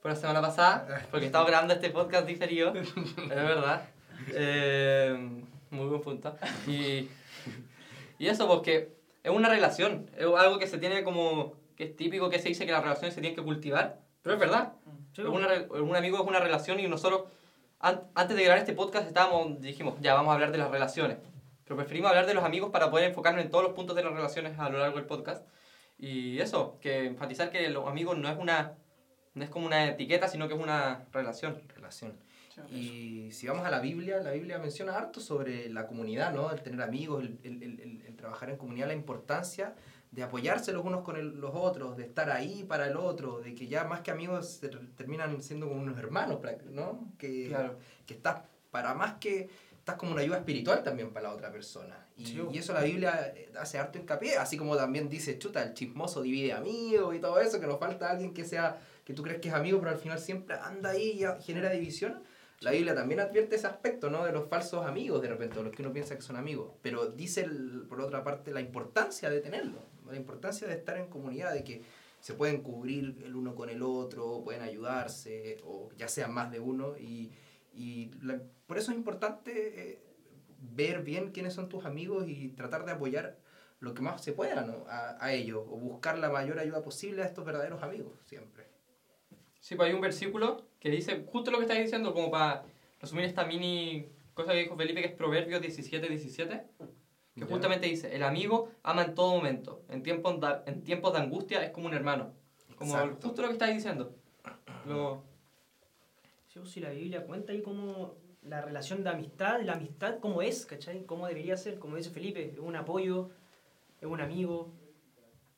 Fue 0.00 0.10
la 0.10 0.16
semana 0.16 0.40
pasada, 0.40 1.06
porque 1.10 1.26
he 1.26 1.28
estado 1.28 1.46
grabando 1.46 1.74
este 1.74 1.90
podcast 1.90 2.26
diferido, 2.26 2.74
es 2.74 3.28
verdad. 3.28 3.88
Eh, 4.32 5.44
muy 5.70 5.86
buen 5.86 6.02
punto. 6.02 6.36
Y, 6.66 7.08
y 8.18 8.26
eso, 8.26 8.48
porque 8.48 8.96
es 9.22 9.30
una 9.30 9.48
relación, 9.48 10.10
es 10.16 10.26
algo 10.26 10.58
que 10.58 10.66
se 10.66 10.78
tiene 10.78 11.04
como, 11.04 11.54
que 11.76 11.84
es 11.84 11.96
típico 11.96 12.30
que 12.30 12.40
se 12.40 12.48
dice 12.48 12.66
que 12.66 12.72
las 12.72 12.82
relaciones 12.82 13.14
se 13.14 13.20
tienen 13.20 13.36
que 13.36 13.44
cultivar, 13.44 14.00
pero 14.22 14.34
es 14.34 14.40
verdad. 14.40 14.72
Sí, 15.14 15.22
Es 15.22 15.28
una 15.28 15.48
un 15.82 15.96
amigo 15.96 16.18
es 16.18 16.26
una 16.26 16.40
relación 16.40 16.80
y 16.80 16.88
nosotros, 16.88 17.22
an- 17.80 18.02
antes 18.14 18.36
de 18.36 18.44
grabar 18.44 18.58
este 18.60 18.72
podcast, 18.72 19.06
estábamos, 19.06 19.60
dijimos, 19.60 19.94
ya 20.00 20.14
vamos 20.14 20.30
a 20.30 20.34
hablar 20.34 20.52
de 20.52 20.58
las 20.58 20.70
relaciones. 20.70 21.18
Pero 21.64 21.76
preferimos 21.76 22.10
hablar 22.10 22.26
de 22.26 22.34
los 22.34 22.44
amigos 22.44 22.70
para 22.70 22.90
poder 22.90 23.08
enfocarnos 23.08 23.42
en 23.44 23.50
todos 23.50 23.64
los 23.64 23.72
puntos 23.74 23.94
de 23.96 24.02
las 24.02 24.12
relaciones 24.12 24.58
a 24.58 24.68
lo 24.68 24.78
largo 24.78 24.96
del 24.96 25.06
podcast. 25.06 25.46
Y 25.98 26.38
eso, 26.40 26.78
que 26.80 27.06
enfatizar 27.06 27.50
que 27.50 27.68
los 27.70 27.86
amigos 27.86 28.16
no 28.18 28.28
es 28.28 28.38
una 28.38 28.72
no 29.34 29.44
es 29.44 29.48
como 29.48 29.64
una 29.66 29.86
etiqueta, 29.88 30.28
sino 30.28 30.46
que 30.46 30.52
es 30.54 30.60
una 30.60 31.06
relación. 31.10 31.62
Relación. 31.74 32.18
Y 32.70 33.30
si 33.32 33.46
vamos 33.46 33.64
a 33.64 33.70
la 33.70 33.80
Biblia, 33.80 34.18
la 34.18 34.32
Biblia 34.32 34.58
menciona 34.58 34.94
harto 34.94 35.20
sobre 35.20 35.70
la 35.70 35.86
comunidad, 35.86 36.34
¿no? 36.34 36.50
El 36.50 36.60
tener 36.62 36.82
amigos, 36.82 37.22
el- 37.24 37.38
el- 37.42 37.62
el- 37.62 38.02
el 38.06 38.16
trabajar 38.16 38.50
en 38.50 38.58
comunidad, 38.58 38.88
la 38.88 38.92
importancia 38.92 39.74
de 40.12 40.22
apoyarse 40.22 40.72
los 40.72 40.84
unos 40.84 41.02
con 41.02 41.16
el- 41.16 41.40
los 41.40 41.50
otros, 41.54 41.96
de 41.96 42.04
estar 42.04 42.30
ahí 42.30 42.64
para 42.64 42.86
el 42.86 42.96
otro, 42.96 43.40
de 43.40 43.54
que 43.54 43.66
ya 43.66 43.84
más 43.84 44.02
que 44.02 44.10
amigos 44.10 44.46
se 44.60 44.68
ter- 44.68 44.94
terminan 44.94 45.42
siendo 45.42 45.66
como 45.68 45.80
unos 45.82 45.98
hermanos, 45.98 46.38
¿no? 46.70 47.08
Que, 47.18 47.48
Claro. 47.48 47.78
que 48.06 48.14
estás 48.14 48.42
para 48.70 48.94
más 48.94 49.14
que 49.14 49.48
estás 49.78 49.96
como 49.96 50.12
una 50.12 50.20
ayuda 50.20 50.36
espiritual 50.38 50.82
también 50.84 51.12
para 51.12 51.28
la 51.28 51.34
otra 51.34 51.50
persona. 51.50 52.06
Y, 52.16 52.26
Sí. 52.26 52.40
y 52.52 52.58
eso 52.58 52.72
la 52.74 52.82
Biblia 52.82 53.32
eh, 53.34 53.50
hace 53.58 53.78
harto 53.78 53.98
hincapié, 53.98 54.36
así 54.36 54.56
como 54.56 54.76
también 54.76 55.08
dice, 55.08 55.38
chuta, 55.38 55.62
el 55.62 55.74
chismoso 55.74 56.22
divide 56.22 56.52
amigos 56.52 57.16
y 57.16 57.18
todo 57.18 57.40
eso, 57.40 57.58
que 57.58 57.66
nos 57.66 57.80
falta 57.80 58.10
alguien 58.10 58.32
que 58.34 58.44
sea, 58.44 58.78
que 59.04 59.12
tú 59.14 59.22
crees 59.22 59.40
que 59.40 59.48
es 59.48 59.54
amigo, 59.54 59.78
pero 59.80 59.90
al 59.92 59.98
final 59.98 60.18
siempre 60.20 60.54
anda 60.56 60.90
ahí 60.90 61.24
y 61.24 61.42
genera 61.42 61.70
división. 61.70 62.22
La 62.62 62.70
Biblia 62.70 62.94
también 62.94 63.18
advierte 63.18 63.56
ese 63.56 63.66
aspecto, 63.66 64.08
¿no? 64.08 64.24
De 64.24 64.30
los 64.30 64.48
falsos 64.48 64.86
amigos, 64.86 65.20
de 65.20 65.28
repente, 65.28 65.60
los 65.60 65.72
que 65.74 65.82
uno 65.82 65.92
piensa 65.92 66.14
que 66.14 66.22
son 66.22 66.36
amigos. 66.36 66.72
Pero 66.80 67.06
dice, 67.06 67.44
por 67.88 68.00
otra 68.00 68.22
parte, 68.22 68.52
la 68.52 68.60
importancia 68.60 69.28
de 69.30 69.40
tenerlo, 69.40 69.80
la 70.06 70.16
importancia 70.16 70.68
de 70.68 70.74
estar 70.74 70.96
en 70.96 71.08
comunidad, 71.08 71.52
de 71.52 71.64
que 71.64 71.82
se 72.20 72.34
pueden 72.34 72.62
cubrir 72.62 73.20
el 73.24 73.34
uno 73.34 73.56
con 73.56 73.68
el 73.68 73.82
otro, 73.82 74.42
pueden 74.44 74.62
ayudarse, 74.62 75.58
o 75.64 75.90
ya 75.96 76.06
sean 76.06 76.32
más 76.32 76.52
de 76.52 76.60
uno. 76.60 76.96
Y, 76.96 77.32
y 77.74 78.12
por 78.68 78.78
eso 78.78 78.92
es 78.92 78.96
importante 78.96 79.90
eh, 79.90 80.02
ver 80.60 81.02
bien 81.02 81.32
quiénes 81.32 81.54
son 81.54 81.68
tus 81.68 81.84
amigos 81.84 82.28
y 82.28 82.50
tratar 82.50 82.84
de 82.84 82.92
apoyar 82.92 83.38
lo 83.80 83.92
que 83.92 84.02
más 84.02 84.22
se 84.22 84.32
pueda 84.32 84.62
¿no? 84.62 84.84
a, 84.88 85.16
a 85.20 85.32
ellos, 85.32 85.64
o 85.68 85.76
buscar 85.78 86.16
la 86.16 86.30
mayor 86.30 86.60
ayuda 86.60 86.80
posible 86.84 87.24
a 87.24 87.26
estos 87.26 87.44
verdaderos 87.44 87.82
amigos, 87.82 88.12
siempre. 88.24 88.71
Sí, 89.62 89.76
pues 89.76 89.86
hay 89.88 89.94
un 89.94 90.00
versículo 90.00 90.56
que 90.80 90.90
dice 90.90 91.22
justo 91.24 91.50
lo 91.52 91.58
que 91.58 91.62
estás 91.62 91.78
diciendo, 91.78 92.12
como 92.12 92.30
para 92.30 92.60
resumir 93.00 93.24
esta 93.24 93.44
mini 93.44 94.04
cosa 94.34 94.52
que 94.52 94.58
dijo 94.58 94.76
Felipe, 94.76 95.00
que 95.00 95.06
es 95.06 95.12
Proverbios 95.12 95.60
17, 95.60 96.08
17, 96.08 96.62
que 97.34 97.40
¿Ya? 97.40 97.46
justamente 97.46 97.86
dice, 97.86 98.14
el 98.14 98.24
amigo 98.24 98.68
ama 98.82 99.02
en 99.02 99.14
todo 99.14 99.32
momento, 99.34 99.80
en 99.88 100.02
tiempos 100.02 100.40
de, 100.40 100.56
en 100.66 100.82
tiempos 100.82 101.12
de 101.12 101.20
angustia 101.20 101.62
es 101.62 101.70
como 101.70 101.86
un 101.86 101.94
hermano. 101.94 102.32
Como 102.74 102.96
Exacto. 102.96 103.28
justo 103.28 103.42
lo 103.42 103.48
que 103.48 103.52
estás 103.54 103.72
diciendo. 103.72 104.12
Lo- 104.84 105.22
Sí, 106.52 106.60
si 106.66 106.80
la 106.80 106.90
Biblia 106.90 107.24
cuenta 107.24 107.52
ahí 107.52 107.62
como 107.62 108.14
la 108.42 108.60
relación 108.60 109.02
de 109.04 109.10
amistad, 109.10 109.62
la 109.62 109.74
amistad 109.74 110.18
cómo 110.18 110.42
es, 110.42 110.66
¿cachai? 110.66 111.02
Cómo 111.04 111.26
debería 111.26 111.56
ser, 111.56 111.78
como 111.78 111.96
dice 111.96 112.10
Felipe, 112.10 112.50
es 112.52 112.58
un 112.58 112.76
apoyo, 112.76 113.30
es 114.00 114.06
un 114.06 114.20
amigo, 114.20 114.68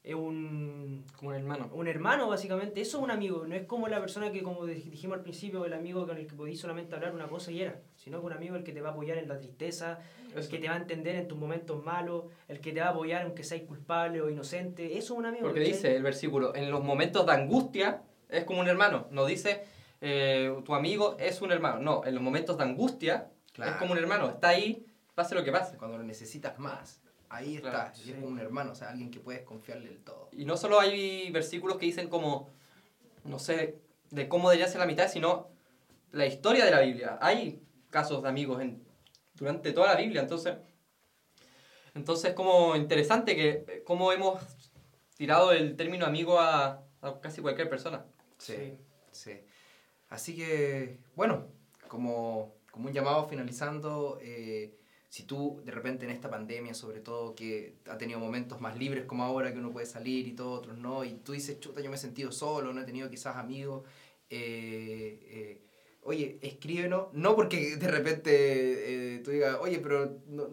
es 0.04 0.14
un, 0.14 1.02
como 1.16 1.30
un 1.30 1.34
hermano. 1.36 1.70
un 1.72 1.88
hermano 1.88 2.28
básicamente, 2.28 2.82
eso 2.82 2.98
es 2.98 3.04
un 3.04 3.10
amigo, 3.10 3.46
no 3.46 3.54
es 3.54 3.66
como 3.66 3.88
la 3.88 4.00
persona 4.00 4.30
que 4.30 4.42
como 4.42 4.66
dij- 4.66 4.90
dijimos 4.90 5.16
al 5.16 5.22
principio, 5.22 5.64
el 5.64 5.72
amigo 5.72 6.06
con 6.06 6.18
el 6.18 6.26
que 6.26 6.34
podís 6.34 6.60
solamente 6.60 6.94
hablar 6.94 7.14
una 7.14 7.26
cosa 7.26 7.50
y 7.50 7.62
era, 7.62 7.80
sino 7.96 8.20
que 8.20 8.26
un 8.26 8.34
amigo 8.34 8.54
el 8.54 8.64
que 8.64 8.72
te 8.72 8.82
va 8.82 8.90
a 8.90 8.92
apoyar 8.92 9.16
en 9.16 9.28
la 9.28 9.38
tristeza, 9.38 9.98
el 10.32 10.40
Eso. 10.40 10.50
que 10.50 10.58
te 10.58 10.68
va 10.68 10.74
a 10.74 10.76
entender 10.76 11.16
en 11.16 11.26
tus 11.26 11.38
momentos 11.38 11.82
malos, 11.82 12.24
el 12.48 12.60
que 12.60 12.72
te 12.72 12.80
va 12.80 12.88
a 12.88 12.90
apoyar 12.90 13.22
aunque 13.22 13.44
seas 13.44 13.62
culpable 13.62 14.20
o 14.20 14.28
inocente, 14.28 14.98
eso 14.98 15.14
es 15.14 15.18
un 15.18 15.24
amigo. 15.24 15.44
Porque 15.44 15.60
dice 15.60 15.96
el 15.96 16.02
versículo, 16.02 16.54
en 16.54 16.70
los 16.70 16.84
momentos 16.84 17.24
de 17.24 17.32
angustia 17.32 18.02
es 18.28 18.44
como 18.44 18.60
un 18.60 18.68
hermano. 18.68 19.06
No 19.10 19.24
dice, 19.24 19.64
eh, 20.02 20.54
tu 20.66 20.74
amigo 20.74 21.16
es 21.18 21.40
un 21.40 21.50
hermano. 21.50 21.80
No, 21.80 22.04
en 22.04 22.14
los 22.14 22.22
momentos 22.22 22.58
de 22.58 22.64
angustia 22.64 23.30
Claro. 23.54 23.70
es 23.72 23.76
como 23.78 23.92
un 23.92 23.98
hermano. 23.98 24.28
Está 24.28 24.48
ahí, 24.48 24.84
pase 25.14 25.34
lo 25.34 25.42
que 25.44 25.52
pase. 25.52 25.78
Cuando 25.78 25.96
lo 25.96 26.04
necesitas 26.04 26.58
más, 26.58 27.00
ahí 27.36 27.58
Claro, 27.58 27.78
está, 27.88 27.92
y 27.98 28.00
es 28.00 28.06
sí. 28.06 28.12
como 28.14 28.26
un 28.28 28.38
hermano, 28.38 28.72
o 28.72 28.74
sea, 28.74 28.90
alguien 28.90 29.10
que 29.10 29.20
puedes 29.20 29.42
confiarle 29.42 29.90
el 29.90 29.98
todo. 30.02 30.28
Y 30.32 30.44
no 30.44 30.56
solo 30.56 30.80
hay 30.80 31.30
versículos 31.30 31.76
que 31.78 31.86
dicen 31.86 32.08
como, 32.08 32.50
no 33.24 33.38
sé, 33.38 33.78
de 34.10 34.28
cómo 34.28 34.50
debería 34.50 34.68
ser 34.70 34.80
la 34.80 34.86
mitad, 34.86 35.08
sino 35.08 35.48
la 36.12 36.26
historia 36.26 36.64
de 36.64 36.70
la 36.70 36.80
Biblia. 36.80 37.18
Hay 37.20 37.62
casos 37.90 38.22
de 38.22 38.28
amigos 38.28 38.60
en, 38.62 38.84
durante 39.34 39.72
toda 39.72 39.94
la 39.94 40.00
Biblia, 40.00 40.22
entonces... 40.22 40.56
Entonces 41.94 42.30
es 42.30 42.34
como 42.34 42.74
interesante 42.74 43.36
que 43.36 43.64
eh, 43.68 43.82
cómo 43.86 44.10
hemos 44.10 44.40
tirado 45.16 45.52
el 45.52 45.76
término 45.76 46.04
amigo 46.04 46.40
a, 46.40 46.82
a 47.00 47.20
casi 47.20 47.40
cualquier 47.40 47.68
persona. 47.68 48.04
Sí, 48.36 48.76
sí. 49.12 49.40
Así 50.08 50.34
que, 50.34 50.98
bueno, 51.14 51.46
como, 51.86 52.56
como 52.72 52.88
un 52.88 52.92
llamado 52.92 53.28
finalizando, 53.28 54.18
eh, 54.20 54.74
si 55.14 55.22
tú 55.22 55.60
de 55.64 55.70
repente 55.70 56.04
en 56.06 56.10
esta 56.10 56.28
pandemia, 56.28 56.74
sobre 56.74 56.98
todo, 56.98 57.36
que 57.36 57.76
ha 57.88 57.96
tenido 57.96 58.18
momentos 58.18 58.60
más 58.60 58.76
libres 58.76 59.04
como 59.04 59.22
ahora, 59.22 59.52
que 59.52 59.60
uno 59.60 59.70
puede 59.70 59.86
salir 59.86 60.26
y 60.26 60.32
todo, 60.32 60.50
otros 60.50 60.76
no, 60.76 61.04
y 61.04 61.12
tú 61.24 61.30
dices, 61.30 61.60
chuta, 61.60 61.80
yo 61.80 61.88
me 61.88 61.94
he 61.94 62.00
sentido 62.00 62.32
solo, 62.32 62.72
no 62.72 62.80
he 62.80 62.84
tenido 62.84 63.08
quizás 63.08 63.36
amigos, 63.36 63.84
eh, 64.28 65.20
eh, 65.22 65.62
oye, 66.02 66.40
escríbenos, 66.42 67.12
no 67.12 67.36
porque 67.36 67.76
de 67.76 67.86
repente 67.86 68.32
eh, 69.14 69.18
tú 69.20 69.30
digas, 69.30 69.56
oye, 69.60 69.78
pero 69.78 70.18
no- 70.26 70.48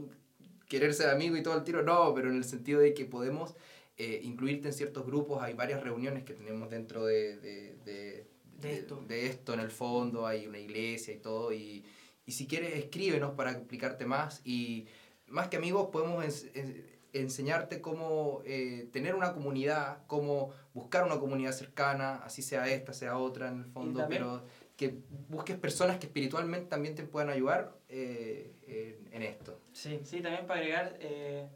querer 0.69 0.93
ser 0.93 1.09
amigo 1.09 1.35
y 1.35 1.41
todo 1.41 1.57
el 1.57 1.63
tiro, 1.63 1.81
no, 1.81 2.13
pero 2.13 2.29
en 2.29 2.37
el 2.37 2.43
sentido 2.43 2.81
de 2.81 2.93
que 2.93 3.05
podemos 3.05 3.55
eh, 3.97 4.19
incluirte 4.23 4.67
en 4.67 4.75
ciertos 4.75 5.07
grupos, 5.07 5.41
hay 5.41 5.55
varias 5.55 5.81
reuniones 5.81 6.23
que 6.23 6.35
tenemos 6.35 6.69
dentro 6.69 7.03
de, 7.05 7.37
de, 7.37 7.75
de- 7.83 8.27
De 8.61 8.73
esto. 8.73 9.03
de 9.07 9.25
esto 9.25 9.55
en 9.55 9.59
el 9.59 9.71
fondo, 9.71 10.27
hay 10.27 10.45
una 10.45 10.59
iglesia 10.59 11.15
y 11.15 11.17
todo, 11.17 11.51
y, 11.51 11.83
y 12.31 12.33
si 12.33 12.47
quieres 12.47 12.73
escríbenos 12.75 13.33
para 13.33 13.51
explicarte 13.51 14.05
más, 14.05 14.39
y 14.45 14.87
más 15.27 15.49
que 15.49 15.57
amigos 15.57 15.89
podemos 15.91 16.23
ens- 16.23 16.49
en- 16.53 16.89
enseñarte 17.11 17.81
cómo 17.81 18.41
eh, 18.45 18.87
tener 18.93 19.15
una 19.15 19.33
comunidad, 19.33 19.97
cómo 20.07 20.51
buscar 20.73 21.03
una 21.03 21.19
comunidad 21.19 21.51
cercana, 21.51 22.21
así 22.23 22.41
sea 22.41 22.69
esta, 22.69 22.93
sea 22.93 23.17
otra 23.17 23.49
en 23.49 23.57
el 23.59 23.65
fondo, 23.65 23.99
pero 24.07 24.45
que 24.77 24.95
busques 25.27 25.57
personas 25.57 25.97
que 25.99 26.05
espiritualmente 26.07 26.69
también 26.69 26.95
te 26.95 27.03
puedan 27.03 27.29
ayudar 27.29 27.75
eh, 27.89 28.53
en, 28.65 29.13
en 29.13 29.23
esto. 29.23 29.59
Sí. 29.73 29.99
Sí, 30.05 30.21
también 30.21 30.47
para 30.47 30.61
agregar, 30.61 30.95
eh, 31.01 31.49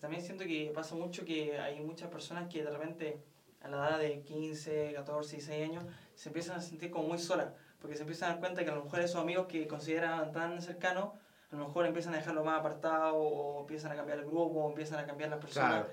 también 0.00 0.24
siento 0.24 0.42
que 0.44 0.72
pasa 0.74 0.96
mucho 0.96 1.24
que 1.24 1.56
hay 1.56 1.78
muchas 1.78 2.08
personas 2.10 2.48
que 2.52 2.64
de 2.64 2.70
repente 2.70 3.22
a 3.60 3.68
la 3.68 3.76
edad 3.90 3.98
de 4.00 4.22
15, 4.22 4.92
14, 4.92 5.36
16 5.36 5.70
años 5.70 5.84
se 6.16 6.30
empiezan 6.30 6.56
a 6.56 6.60
sentir 6.60 6.90
como 6.90 7.06
muy 7.06 7.18
solas, 7.18 7.52
porque 7.80 7.96
se 7.96 8.02
empiezan 8.02 8.28
a 8.28 8.32
dar 8.32 8.40
cuenta 8.40 8.64
que 8.64 8.70
a 8.70 8.74
lo 8.74 8.84
mejor 8.84 9.00
esos 9.00 9.20
amigos 9.20 9.46
que 9.46 9.66
consideraban 9.66 10.32
tan 10.32 10.60
cercanos, 10.62 11.14
a 11.50 11.56
lo 11.56 11.66
mejor 11.66 11.86
empiezan 11.86 12.14
a 12.14 12.18
dejarlo 12.18 12.44
más 12.44 12.60
apartado, 12.60 13.16
o 13.16 13.60
empiezan 13.60 13.92
a 13.92 13.96
cambiar 13.96 14.18
el 14.18 14.24
grupo, 14.24 14.64
o 14.64 14.68
empiezan 14.68 15.00
a 15.00 15.06
cambiar 15.06 15.30
las 15.30 15.40
personas. 15.40 15.86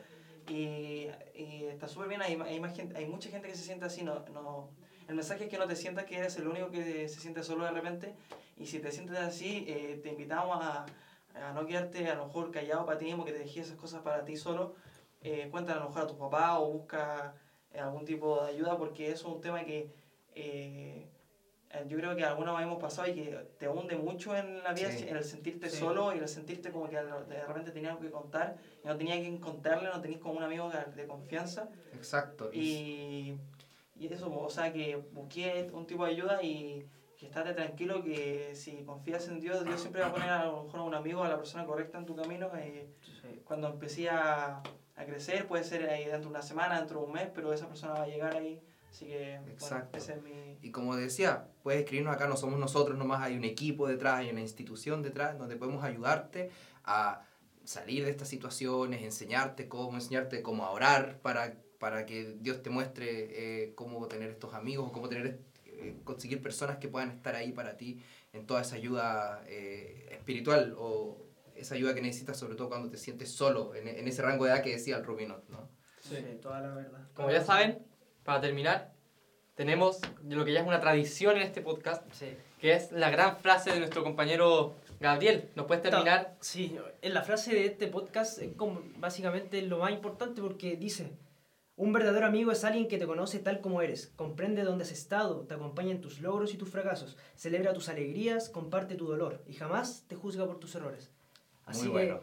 Y, 0.47 1.07
y 1.33 1.65
está 1.65 1.87
súper 1.87 2.07
bien, 2.07 2.21
hay, 2.21 2.39
hay, 2.45 2.59
más 2.59 2.75
gente, 2.75 2.97
hay 2.97 3.05
mucha 3.05 3.29
gente 3.29 3.47
que 3.47 3.55
se 3.55 3.63
siente 3.63 3.85
así. 3.85 4.03
No, 4.03 4.23
no, 4.31 4.69
el 5.07 5.15
mensaje 5.15 5.45
es 5.45 5.49
que 5.49 5.57
no 5.57 5.67
te 5.67 5.75
sientas 5.75 6.05
que 6.05 6.17
eres 6.17 6.37
el 6.37 6.47
único 6.47 6.69
que 6.69 7.07
se 7.09 7.19
siente 7.19 7.43
solo 7.43 7.65
de 7.65 7.71
repente. 7.71 8.13
Y 8.55 8.65
si 8.67 8.79
te 8.79 8.91
sientes 8.91 9.17
así, 9.17 9.65
eh, 9.67 9.99
te 10.01 10.09
invitamos 10.09 10.57
a, 10.61 10.85
a 11.35 11.51
no 11.53 11.65
quedarte 11.65 12.09
a 12.09 12.15
lo 12.15 12.27
mejor 12.27 12.51
callado 12.51 12.85
para 12.85 12.97
ti 12.97 13.05
mismo, 13.05 13.25
que 13.25 13.31
te 13.31 13.39
dejes 13.39 13.67
esas 13.67 13.77
cosas 13.77 14.01
para 14.01 14.23
ti 14.23 14.37
solo. 14.37 14.75
Eh, 15.21 15.47
cuéntale 15.49 15.79
a 15.79 15.83
lo 15.83 15.89
mejor 15.89 16.03
a 16.03 16.07
tu 16.07 16.17
papá 16.17 16.59
o 16.59 16.71
busca 16.71 17.33
eh, 17.73 17.79
algún 17.79 18.05
tipo 18.05 18.43
de 18.43 18.51
ayuda, 18.51 18.77
porque 18.77 19.11
eso 19.11 19.27
es 19.29 19.35
un 19.35 19.41
tema 19.41 19.63
que 19.63 19.89
eh, 20.35 21.07
yo 21.85 21.97
creo 21.97 22.15
que 22.15 22.23
alguna 22.23 22.53
vez 22.53 22.63
hemos 22.63 22.79
pasado 22.79 23.07
y 23.09 23.13
que 23.13 23.47
te 23.57 23.67
hunde 23.67 23.95
mucho 23.95 24.35
en 24.35 24.63
la 24.63 24.73
vida, 24.73 24.91
Sí. 24.91 25.05
el 25.07 25.23
sentirte 25.23 25.69
Sí. 25.69 25.77
solo 25.77 26.13
y 26.15 26.19
el 26.19 26.27
sentirte 26.27 26.71
como 26.71 26.89
que 26.89 26.95
de 26.97 27.45
repente 27.45 27.71
tenías 27.71 27.91
algo 27.91 28.03
que 28.03 28.11
contar 28.11 28.55
y 28.83 28.87
no 28.87 28.95
tenías 28.97 29.19
que 29.19 29.39
contarle, 29.39 29.89
no 29.89 30.01
tenías 30.01 30.19
como 30.21 30.37
un 30.37 30.43
amigo 30.43 30.69
de 30.95 31.05
confianza. 31.07 31.69
Exacto. 31.93 32.49
Y, 32.53 33.37
y 33.95 34.07
eso, 34.13 34.31
o 34.31 34.49
sea, 34.49 34.71
que 34.73 34.95
busqué 35.11 35.69
un 35.73 35.85
tipo 35.87 36.05
de 36.05 36.11
ayuda 36.11 36.41
y 36.43 36.85
que 37.17 37.25
estate 37.27 37.53
tranquilo 37.53 38.03
que 38.03 38.53
si 38.55 38.83
confías 38.83 39.27
en 39.27 39.39
Dios, 39.39 39.65
Dios 39.65 39.81
siempre 39.81 40.01
va 40.01 40.07
a 40.07 40.13
poner 40.13 40.29
a 40.29 40.45
lo 40.45 40.63
mejor 40.63 40.79
a 40.81 40.83
un 40.83 40.93
amigo, 40.93 41.23
a 41.23 41.29
la 41.29 41.37
persona 41.37 41.65
correcta 41.65 41.97
en 41.97 42.05
tu 42.05 42.15
camino. 42.15 42.49
eh, 42.55 42.87
Sí. 43.21 43.41
cuando 43.43 43.67
empecé 43.67 44.07
a, 44.09 44.61
a 44.95 45.05
crecer, 45.05 45.47
puede 45.47 45.63
ser 45.63 45.89
ahí 45.89 46.05
dentro 46.05 46.21
de 46.29 46.35
una 46.35 46.41
semana, 46.43 46.77
dentro 46.77 46.99
de 46.99 47.05
un 47.07 47.11
mes, 47.13 47.27
pero 47.33 47.51
esa 47.53 47.67
persona 47.67 47.93
va 47.93 48.03
a 48.03 48.07
llegar 48.07 48.35
ahí. 48.35 48.61
Así 48.97 49.05
que, 49.05 49.37
bueno, 49.37 49.53
Exacto. 49.53 49.95
ese 49.95 50.13
es 50.13 50.23
mi... 50.23 50.57
Y 50.63 50.71
como 50.71 50.95
decía, 50.95 51.45
puedes 51.61 51.81
escribirnos 51.81 52.15
acá, 52.15 52.27
no 52.27 52.35
somos 52.35 52.59
nosotros 52.59 52.97
nomás, 52.97 53.21
hay 53.21 53.37
un 53.37 53.43
equipo 53.43 53.87
detrás, 53.87 54.15
hay 54.15 54.31
una 54.31 54.41
institución 54.41 55.03
detrás 55.03 55.37
donde 55.37 55.55
podemos 55.55 55.83
ayudarte 55.83 56.49
a 56.83 57.21
salir 57.63 58.05
de 58.05 58.09
estas 58.09 58.27
situaciones, 58.27 59.03
enseñarte 59.03 59.67
cómo, 59.67 59.95
enseñarte 59.95 60.41
cómo 60.41 60.65
a 60.65 60.71
orar 60.71 61.19
para, 61.19 61.53
para 61.77 62.07
que 62.07 62.37
Dios 62.39 62.63
te 62.63 62.71
muestre 62.71 63.65
eh, 63.65 63.75
cómo 63.75 64.07
tener 64.07 64.31
estos 64.31 64.55
amigos, 64.55 64.91
cómo 64.91 65.07
tener, 65.09 65.41
eh, 65.65 65.95
conseguir 66.03 66.41
personas 66.41 66.77
que 66.77 66.87
puedan 66.87 67.11
estar 67.11 67.35
ahí 67.35 67.51
para 67.51 67.77
ti 67.77 68.01
en 68.33 68.47
toda 68.47 68.61
esa 68.61 68.77
ayuda 68.77 69.43
eh, 69.45 70.09
espiritual 70.09 70.73
o 70.75 71.23
esa 71.53 71.75
ayuda 71.75 71.93
que 71.93 72.01
necesitas 72.01 72.35
sobre 72.35 72.55
todo 72.55 72.69
cuando 72.69 72.89
te 72.89 72.97
sientes 72.97 73.31
solo, 73.31 73.75
en, 73.75 73.87
en 73.87 74.07
ese 74.07 74.23
rango 74.23 74.45
de 74.45 74.53
edad 74.53 74.63
que 74.63 74.71
decía 74.71 74.97
el 74.97 75.05
Rubinot, 75.05 75.47
¿no? 75.49 75.69
Sí, 76.01 76.15
toda 76.41 76.61
la 76.61 76.73
verdad. 76.73 77.07
Como 77.13 77.29
ya 77.29 77.43
saben, 77.43 77.85
para 78.27 78.41
terminar, 78.41 78.91
tenemos 79.55 80.01
lo 80.27 80.43
que 80.43 80.51
ya 80.51 80.59
es 80.59 80.67
una 80.67 80.81
tradición 80.81 81.37
en 81.37 81.43
este 81.43 81.61
podcast, 81.61 82.03
Sí. 82.11 82.27
que 82.59 82.73
es 82.73 82.91
la 82.91 83.09
gran 83.09 83.37
frase 83.37 83.71
de 83.71 83.79
nuestro 83.79 84.03
compañero 84.03 84.75
Gabriel. 84.99 85.49
¿Nos 85.55 85.65
puedes 85.65 85.81
terminar? 85.81 86.35
Sí, 86.41 86.75
en 87.01 87.13
la 87.13 87.21
frase 87.21 87.53
de 87.53 87.65
este 87.67 87.87
podcast 87.87 88.39
es 88.41 88.53
como 88.57 88.81
básicamente 88.97 89.61
lo 89.61 89.77
más 89.77 89.91
importante 89.93 90.41
porque 90.41 90.75
dice, 90.75 91.09
un 91.77 91.93
verdadero 91.93 92.25
amigo 92.25 92.51
es 92.51 92.65
alguien 92.65 92.89
que 92.89 92.97
te 92.97 93.07
conoce 93.07 93.39
tal 93.39 93.61
como 93.61 93.81
eres, 93.81 94.07
comprende 94.17 94.63
dónde 94.65 94.83
has 94.83 94.91
estado, 94.91 95.45
te 95.47 95.53
acompaña 95.53 95.91
en 95.91 96.01
tus 96.01 96.19
logros 96.19 96.53
y 96.53 96.57
tus 96.57 96.69
fracasos, 96.69 97.15
celebra 97.37 97.71
tus 97.71 97.87
alegrías, 97.87 98.49
comparte 98.49 98.95
tu 98.95 99.07
dolor 99.07 99.41
y 99.47 99.53
jamás 99.53 100.03
te 100.09 100.15
juzga 100.17 100.45
por 100.45 100.59
tus 100.59 100.75
errores. 100.75 101.11
Así 101.63 101.87
Muy 101.87 102.01
que 102.01 102.07
bueno. 102.11 102.21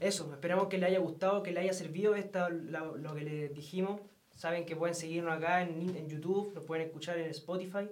eso, 0.00 0.32
esperamos 0.32 0.66
que 0.66 0.78
les 0.78 0.88
haya 0.88 0.98
gustado, 0.98 1.44
que 1.44 1.52
les 1.52 1.62
haya 1.62 1.72
servido 1.74 2.16
esta, 2.16 2.48
la- 2.50 2.80
lo 2.96 3.14
que 3.14 3.20
les 3.22 3.54
dijimos. 3.54 4.00
Saben 4.34 4.66
que 4.66 4.76
pueden 4.76 4.94
seguirnos 4.94 5.32
acá 5.32 5.62
en, 5.62 5.96
en 5.96 6.08
YouTube, 6.08 6.52
nos 6.54 6.64
pueden 6.64 6.86
escuchar 6.86 7.18
en 7.18 7.30
Spotify. 7.30 7.88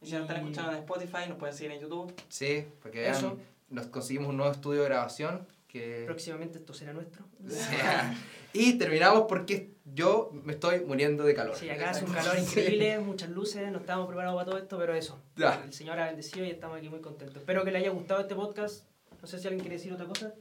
Y 0.00 0.06
si 0.06 0.12
nos 0.12 0.22
están 0.22 0.38
escuchando 0.38 0.72
en 0.72 0.78
Spotify, 0.78 1.28
nos 1.28 1.38
pueden 1.38 1.54
seguir 1.54 1.72
en 1.72 1.80
YouTube. 1.80 2.12
Sí, 2.28 2.66
para 2.80 2.92
que 2.92 3.00
vean, 3.00 3.14
Eso. 3.14 3.38
nos 3.68 3.86
conseguimos 3.86 4.30
un 4.30 4.36
nuevo 4.36 4.52
estudio 4.52 4.82
de 4.82 4.88
grabación 4.88 5.46
que... 5.68 6.02
Próximamente 6.06 6.58
esto 6.58 6.74
será 6.74 6.92
nuestro. 6.92 7.24
y 8.52 8.78
terminamos 8.78 9.24
porque 9.28 9.72
yo 9.84 10.30
me 10.32 10.52
estoy 10.54 10.80
muriendo 10.80 11.24
de 11.24 11.34
calor. 11.34 11.56
Sí, 11.56 11.70
acá 11.70 11.90
hace 11.90 12.04
un 12.04 12.12
calor 12.12 12.38
increíble, 12.38 12.98
muchas 12.98 13.30
luces, 13.30 13.70
no 13.70 13.78
estábamos 13.78 14.08
preparados 14.08 14.36
para 14.36 14.50
todo 14.50 14.58
esto, 14.60 14.78
pero 14.78 14.94
eso. 14.94 15.20
Ya. 15.36 15.62
El 15.64 15.72
Señor 15.72 15.98
ha 15.98 16.06
bendecido 16.06 16.44
y 16.44 16.50
estamos 16.50 16.78
aquí 16.78 16.88
muy 16.88 17.00
contentos. 17.00 17.36
Espero 17.38 17.64
que 17.64 17.70
les 17.70 17.82
haya 17.82 17.90
gustado 17.90 18.20
este 18.20 18.34
podcast. 18.34 18.84
No 19.20 19.26
sé 19.28 19.38
si 19.38 19.46
alguien 19.46 19.60
quiere 19.60 19.76
decir 19.76 19.92
otra 19.92 20.06
cosa. 20.06 20.34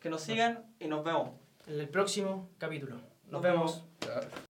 Que 0.00 0.08
nos 0.10 0.22
sigan 0.22 0.64
y 0.80 0.86
nos 0.88 1.04
vemos. 1.04 1.30
En 1.66 1.80
el 1.80 1.88
próximo 1.88 2.48
capítulo. 2.58 2.96
Nos, 3.24 3.32
Nos 3.32 3.42
vemos. 3.42 3.84
vemos. 4.00 4.45